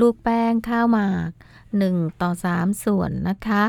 [0.00, 1.30] ลูกแป้งข้าวหมาก
[1.78, 3.62] หนึ่งต่อสามส่วนนะคะ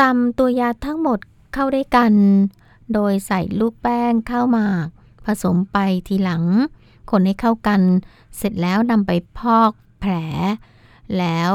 [0.00, 1.18] ตำตัวยาทั้งหมด
[1.54, 2.12] เข้าด้วยกัน
[2.92, 4.86] โดยใส่ลูกแป้งข้าวหมาก
[5.26, 6.44] ผสมไปทีหลัง
[7.10, 7.80] คนให้เข้ากัน
[8.36, 9.70] เสร็จแล้วนำไปพอก
[10.00, 10.12] แผล
[11.18, 11.52] แล้ว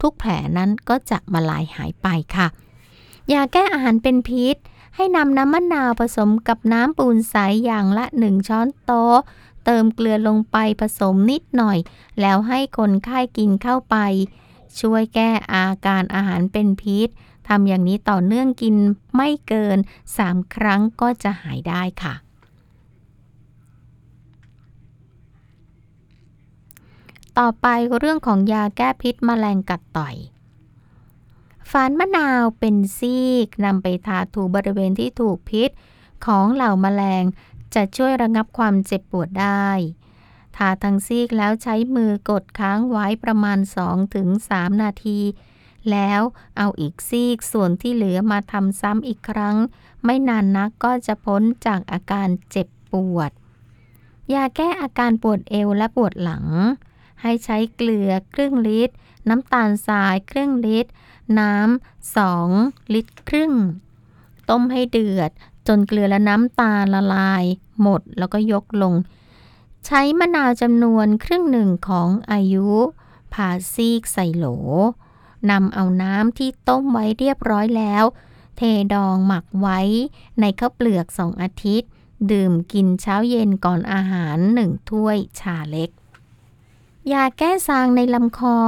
[0.00, 2.46] ทุกแผลนั้นก็จะมาลายหายไปค่ะ
[3.32, 4.56] ยาแก้อาหารเป็นพิษ
[4.96, 9.18] ให้นำน้ำมะนาวผสมกับน้ำปูนใสอย่างละ 1 ช้อนโต๊ะ
[9.64, 11.78] เติมเกลือลงไปผสมนิดหน่อย
[12.20, 13.96] แล้วให้คนไข้กินเข้าไป
[14.80, 17.08] ช่วยแก้อาการอาหารเป็นพิษ
[17.48, 18.76] ทำอย่างนี้ต่อเนื่องกิน
[19.16, 19.78] ไม่เกิน
[20.16, 22.14] 3 ครั้งก็จะหายได้ค่ะ
[27.38, 27.66] ต่อไป
[27.98, 30.16] เรื่องของยาแก้พิษแมลงกัดต่อย
[31.70, 35.70] ฝานมะนาวเป็นซีกนำไปทาถูบริเวณที่ถูกพิษ
[36.26, 37.24] ของเหล่าแมลง
[37.74, 39.68] จะช่วยระงับความเจ็บปวดได้
[40.56, 43.58] ทาทั้งซีกแล้วใช้มือกดค้างไว้ประมาณ
[44.20, 45.20] 2-3 นาที
[45.90, 46.20] แล้ว
[46.56, 49.56] เอาอีกซีกส่วนที่เหลือมาทำซ้ำอีกครั้ง
[50.04, 53.30] ไม่นานนักก็จะพ้นจากอาการเจ็บปวด
[54.34, 56.46] ยาแก้อาการปวดเอวและปวดหลัง
[57.22, 58.94] ให้ใช้เกลือครึ่งลิตร
[59.28, 60.90] น้ำตาลทรายครึ่งลิตร
[61.38, 62.48] น้ำสอง
[62.94, 63.52] ลิตรครึ่ง
[64.50, 65.30] ต้มให้เดือด
[65.68, 67.44] จนเกลือและน้ำตาลละลาย
[67.82, 68.94] หมดแล้วก็ยกลง
[69.86, 72.68] ใช้มะนาวจำนวนครึ่งหนึ่งของอายุ
[73.32, 74.46] ผ่าซีกใส่โหล
[75.50, 78.04] นำเอาน้ำที่ต้มไว้เรียบร้อยแล้ว
[78.56, 78.62] เท
[78.94, 79.80] ดองหมักไว้
[80.40, 81.90] ในข้าวเปลือกสองอาทิตย์
[82.32, 85.90] ดื่มกินเช้าเย็นก่อนอาหารหนึ่งถ้วยชาเล็ก
[87.12, 88.58] ยาแก้ซางในลำคอ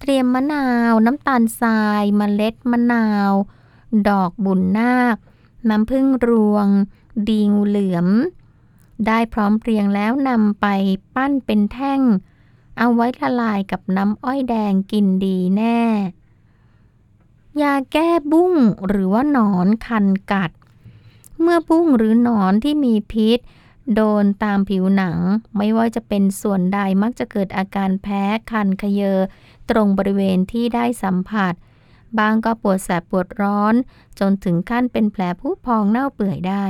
[0.00, 3.30] เตรียมมะนาว น้ำตาลทรายเมล็ดมะนาว
[4.08, 5.16] ดอกบุญนาค
[5.70, 6.66] น้ำผึ้งรวง
[7.28, 8.08] ดีงูเหลือม
[9.06, 10.66] ได้พร้อมเพรียงแล้วนำไป
[11.14, 12.00] ปั้นเป็นแท่ง
[12.78, 15.80] เอาไว้ละลายกับน้ำอ้อยแดงกินดีแน่
[17.62, 18.52] ยาแก้บุ้ง
[18.86, 20.50] หรือว่าหนอนคันกัด
[21.40, 23.38] เมื่อบุ้งหรือหนอนที่มีพิษ
[23.94, 25.18] โดนตามผิวหนัง
[25.56, 29.20] ไม่ว่าจะเป็นส่วนใดมักจะเกิดอาการแพ้คันขยเยอ
[29.70, 31.54] ตรงบริเวณที่ได้สัมผัส
[32.18, 33.74] บางก็ปวดแสบปวดร้อน
[34.18, 36.64] จนถึงขั้นเป็นแผลผุพองเน่าเปื่อยได้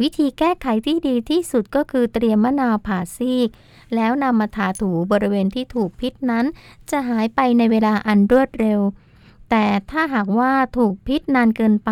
[0.00, 3.48] วิธีแก้ไขที่ดีที่สุดก็คือเตรียมมะนาวผ่าซีก
[3.94, 6.44] แล้วนำมาทาถูบริเวณที่ถูกพิษนั้น
[6.90, 8.80] จะหายไปในเวลาอันรวดเร็ว
[9.50, 11.90] แต่ถ้าหากว่าถูกพิษนานเกินไป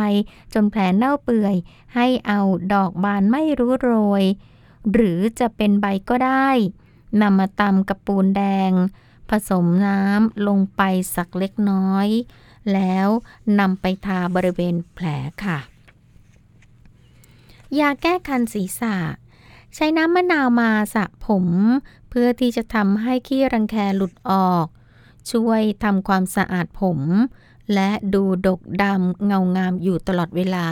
[0.54, 1.54] จนแผลเน่าเปื่อย
[1.94, 2.40] ให้เอา
[2.72, 3.90] ดอกบานไม่รู้โร
[4.22, 4.24] ย
[4.92, 6.48] หรือจะเป็นใบก็ได้
[7.22, 8.72] นำมาตำกับปูนแดง
[9.30, 10.82] ผสมน้ำลงไป
[11.14, 12.08] สักเล็กน้อย
[12.72, 13.08] แล้ว
[13.60, 15.06] นำไปทาบริเวณแผล
[15.44, 15.58] ค่ะ
[17.80, 18.96] ยาแก้คันศีรษะ
[19.74, 21.46] ใช้น้ำมะนาวมาสระผม
[22.10, 24.66] เพื่อที่จะทำให้ขี้รังแคหลุดออก
[25.32, 27.00] ช่วยทำความสะอาดผม
[27.74, 30.64] และดูดกดำเงางามอยู่ตลอดเวลา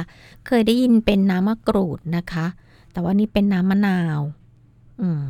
[0.46, 2.46] เคยได้ยินเป็นน้ำมะกรูดนะคะ
[2.92, 4.20] แต่ว่านี่เป็นน้ำมะนาว
[5.00, 5.26] อืม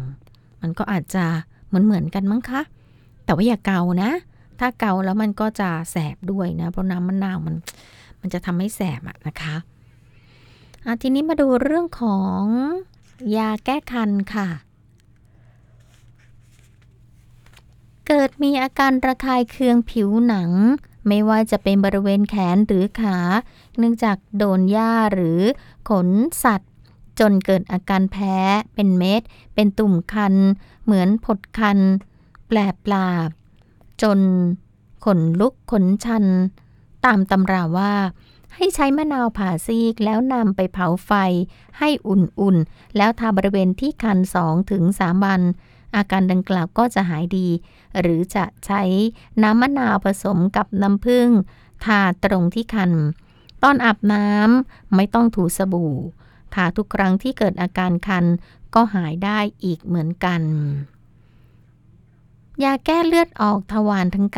[0.60, 1.24] มันก็อาจจะ
[1.66, 2.62] เหมือนเหมือนกันมั้งคะ
[3.24, 4.10] แต่ว่าอย่าเกานะ
[4.60, 7.54] ถ้าเกาแล้วมันก็จะแสบด้วยนะ เพราะน้ำมะนาวมัน
[8.20, 9.54] มันจะทำให้แสบอะนะคะ
[11.02, 12.42] ทีนี้มาดูเรื่องของ
[13.36, 14.48] ยาแก้คันค่ะ
[18.06, 20.50] เกิดมีอาการระคายเคืองผิวหนัง
[21.06, 23.18] ไม่ว่าจะเป็นบริเวณแขนหรือขา
[23.78, 25.40] เนื่องจากโดนหญ้าหรือ
[25.90, 26.08] ขน
[26.44, 26.72] สัตว์
[27.20, 28.36] จนเกิดอาการแพ้
[28.74, 29.22] เป็นเม็ด
[29.54, 30.34] เป็นตุ่มคัน
[30.84, 31.78] เหมือนผดคัน
[32.46, 33.28] แปลปลาบ
[34.02, 34.18] จน
[35.04, 36.24] ขนลุกขนชัน
[37.04, 37.92] ตามตำราว่า
[38.56, 41.12] ให้ใช้มะนาวผ่าซีกแล้วนำไปเผาไฟ
[41.78, 45.42] ให้อุ่นๆ แล้วทาบริเวณที่คัน2ถึง3วัน
[45.96, 47.48] อาการดังกล่าวก็จะหายดี
[48.00, 48.82] หรือจะใช้
[49.42, 51.28] น้ำมะนาวผสมกับน้ำผึ้ง
[51.84, 52.92] ทาตรงที่คัน
[53.62, 55.94] ตอนอาบน้ำไม่ต้องถูสบู่
[56.54, 58.24] ทาทุกครั้งที่เกิดอาการคัน
[58.74, 60.42] ก็หายได้อีกเหมือนกัน
[62.64, 64.28] ยาแก้เลือดออกทวารทั้ง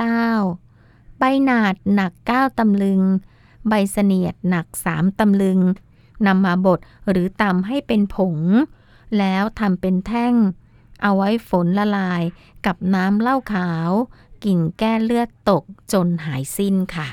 [0.55, 3.03] 9 ใบหนาดหนัก 9ตำลึง
[3.69, 5.61] ใบเสนียดหนัก3ตำลึง
[6.27, 6.79] นำมาบด
[7.11, 8.39] หรือตำให้เป็นผง
[9.19, 10.35] แล้วทำเป็นแท่ง
[11.03, 12.23] เอาไว้ฝนละลาย
[12.67, 13.91] กับน้ำเหล้าขาว
[14.45, 17.09] กลิ่นแก้เลือดตกจนหายสิ้นค่ะ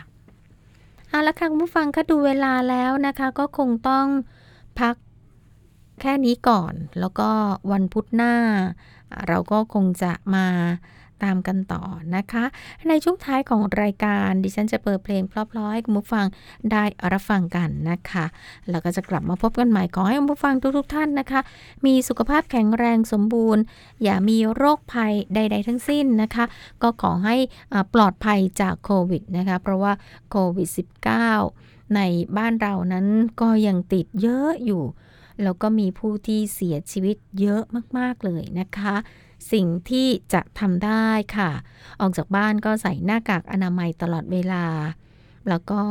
[1.10, 4.08] เอาละค่ะคุณผู้ฟังก็ดูเวลาแล้วนะคะ ก็คงต้อง
[4.80, 4.96] พัก
[6.02, 7.30] แค่นี้ก่อน แล้วก็
[7.72, 8.36] วันพุธหน้า
[9.28, 10.48] เราก็คงจะมา
[11.24, 11.84] ตามกันต่อ
[12.16, 12.44] นะคะ
[12.90, 16.26] ในช่วงท้ายของรายการดิฉันจะเปิดเพลงเพราะๆให้คุณผู้ฟัง
[16.72, 18.26] ได้รับฟังกันนะคะ
[18.70, 21.42] แล้วก็จะกลับมาพบกันใหม่ขอให้คุณผู้ฟังทุกๆท่านนะคะ
[21.86, 23.64] มีสุขภาพแข็งแรงสมบูรณ์
[24.04, 26.46] อย่ามีโรคภัยใด ๆ ทั้งสิ้นนะคะ
[26.82, 27.36] ก็ขอให้
[27.74, 29.94] อ่าปลอดภัยจากโควิดนะคะ เพราะว่า
[30.32, 30.70] โควิด
[31.32, 32.00] -19 ใน
[32.38, 33.08] บ้านเรานั้น
[33.42, 34.84] ก็ยังติดเยอะอยู่
[35.44, 37.64] แล้วก็มีผู้ที่เสียชีวิตเยอะ
[37.98, 38.96] มากๆเลยนะคะ
[39.52, 41.52] สิ่งที่จะทำได้ค่ะ
[42.02, 44.66] ออกจากบ้านก็ใส่หน้ากากอนามัยตลอดเวลา
[45.50, 45.82] แล้วก็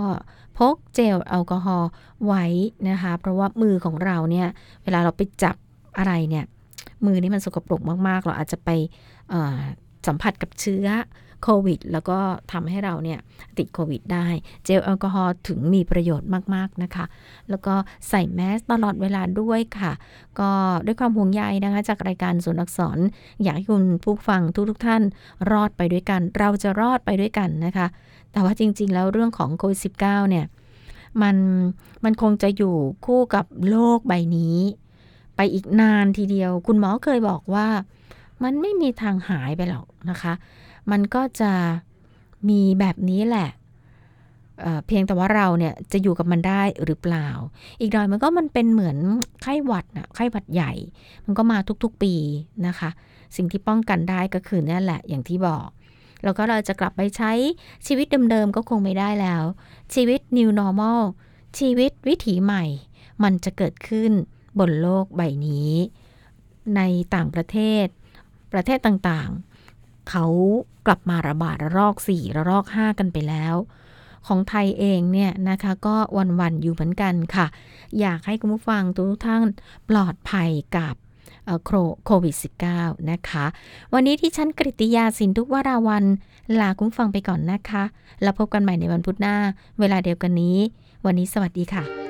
[0.58, 1.90] พกเจลแอลกอฮอล์
[2.26, 2.44] ไว้
[2.88, 4.48] นะคะ เพราะว่ามือของเราเนี่ย
[4.84, 5.56] เวลาเราไปจับ
[5.98, 6.44] อะไรเนี่ย
[7.06, 8.70] มือนี่มันสกปรกมาก ๆ เราอาจจะไป
[10.06, 10.86] สัมผัสกับเชื้อ
[11.42, 12.18] โควิด แล้วก็
[12.52, 13.18] ทำให้เราเนี่ย
[13.58, 14.26] ติดโควิดได้
[14.64, 17.04] เจลแอลกอฮอล์ถึงมีประโยชน์มากๆนะคะ
[17.50, 17.74] แล้วก็
[18.08, 19.92] ใส่แมสตลอดเวลาด้วยค่ะ
[20.40, 20.50] ก็
[20.86, 22.98] ด้วยความห่วงใยนะคะ จากรายการศูนย์อักษร
[23.42, 25.02] อยากให้คุณผู้ฟังทุกๆท่าน
[25.50, 27.86] รอดไปด้วยกัน เราจะรอดไปด้วยกันนะคะ
[28.32, 30.46] แต่ว่าจริง ๆ แล้วเรื่องของโควิด -19 เนี่ย
[31.22, 31.36] มัน
[32.04, 32.74] มันคงจะอยู่
[33.06, 34.56] คู่กับโลกใบนี้
[35.36, 37.68] ไปอีกนานทีเดียว คุณหมอเคยบอกว่า
[38.42, 40.32] มันไม่มีทางหายไปหรอกนะคะ
[40.90, 41.52] มันก็จะ
[42.48, 43.50] มีแบบนี้แหละ
[44.60, 47.28] เเพียงแต่ว่าเราเนี่ยจะอยู่กับมันได้หรือเปล่า
[47.80, 48.98] อีกหน่อยมันก็มันเป็นเหมือน
[49.42, 50.72] ไข้หวัดนะไข้หวัดใหญ่
[51.24, 52.14] มันก็มาทุกๆปี
[52.66, 52.90] นะคะ
[53.36, 55.68] สิ่งที่ป้องกันได้ก็คือนั่นแหละอย่างที่บอก
[56.24, 57.32] แล้วก็เราจะกลับไปใช้
[57.86, 59.42] ชีวิตเดิมๆก็คงไม่ได้แล้ว
[59.94, 61.00] ชีวิต new normal
[61.58, 62.64] ชีวิตวิถีใหม่
[63.22, 64.12] มันจะเกิดขึ้น
[64.58, 65.72] บนโลกใบนี้
[66.76, 66.80] ใน
[67.14, 67.86] ต่างประเทศ
[68.52, 69.49] ประเทศต่างๆ
[70.08, 70.26] เขา
[70.86, 73.54] กลับมาระบาดระลอก4ระลอก 5 กันไปแล้ว
[74.26, 75.96] ของไทยเองเนี่ยนะคะก็
[76.40, 77.46] วันๆอยู่เหมือนกันค่ะ
[78.00, 79.42] อยากให้คุณผู้ฟังทุกท่าน
[79.88, 80.94] ปลอดภัยกับ
[82.06, 82.34] โควิด
[82.72, 83.44] -19 นะคะ
[83.92, 86.04] วันนี้ที่ฉันกริติยาสินทุกวราวัน
[86.60, 87.84] ลาคุณผู้ฟังไปก่อนนะคะ
[88.22, 89.36] แล้วพบกันใหม่ในวันพุธหน้า
[89.80, 90.58] เวลาเดียวกันนี้
[91.04, 92.09] วันนี้สวัสดีค่ะ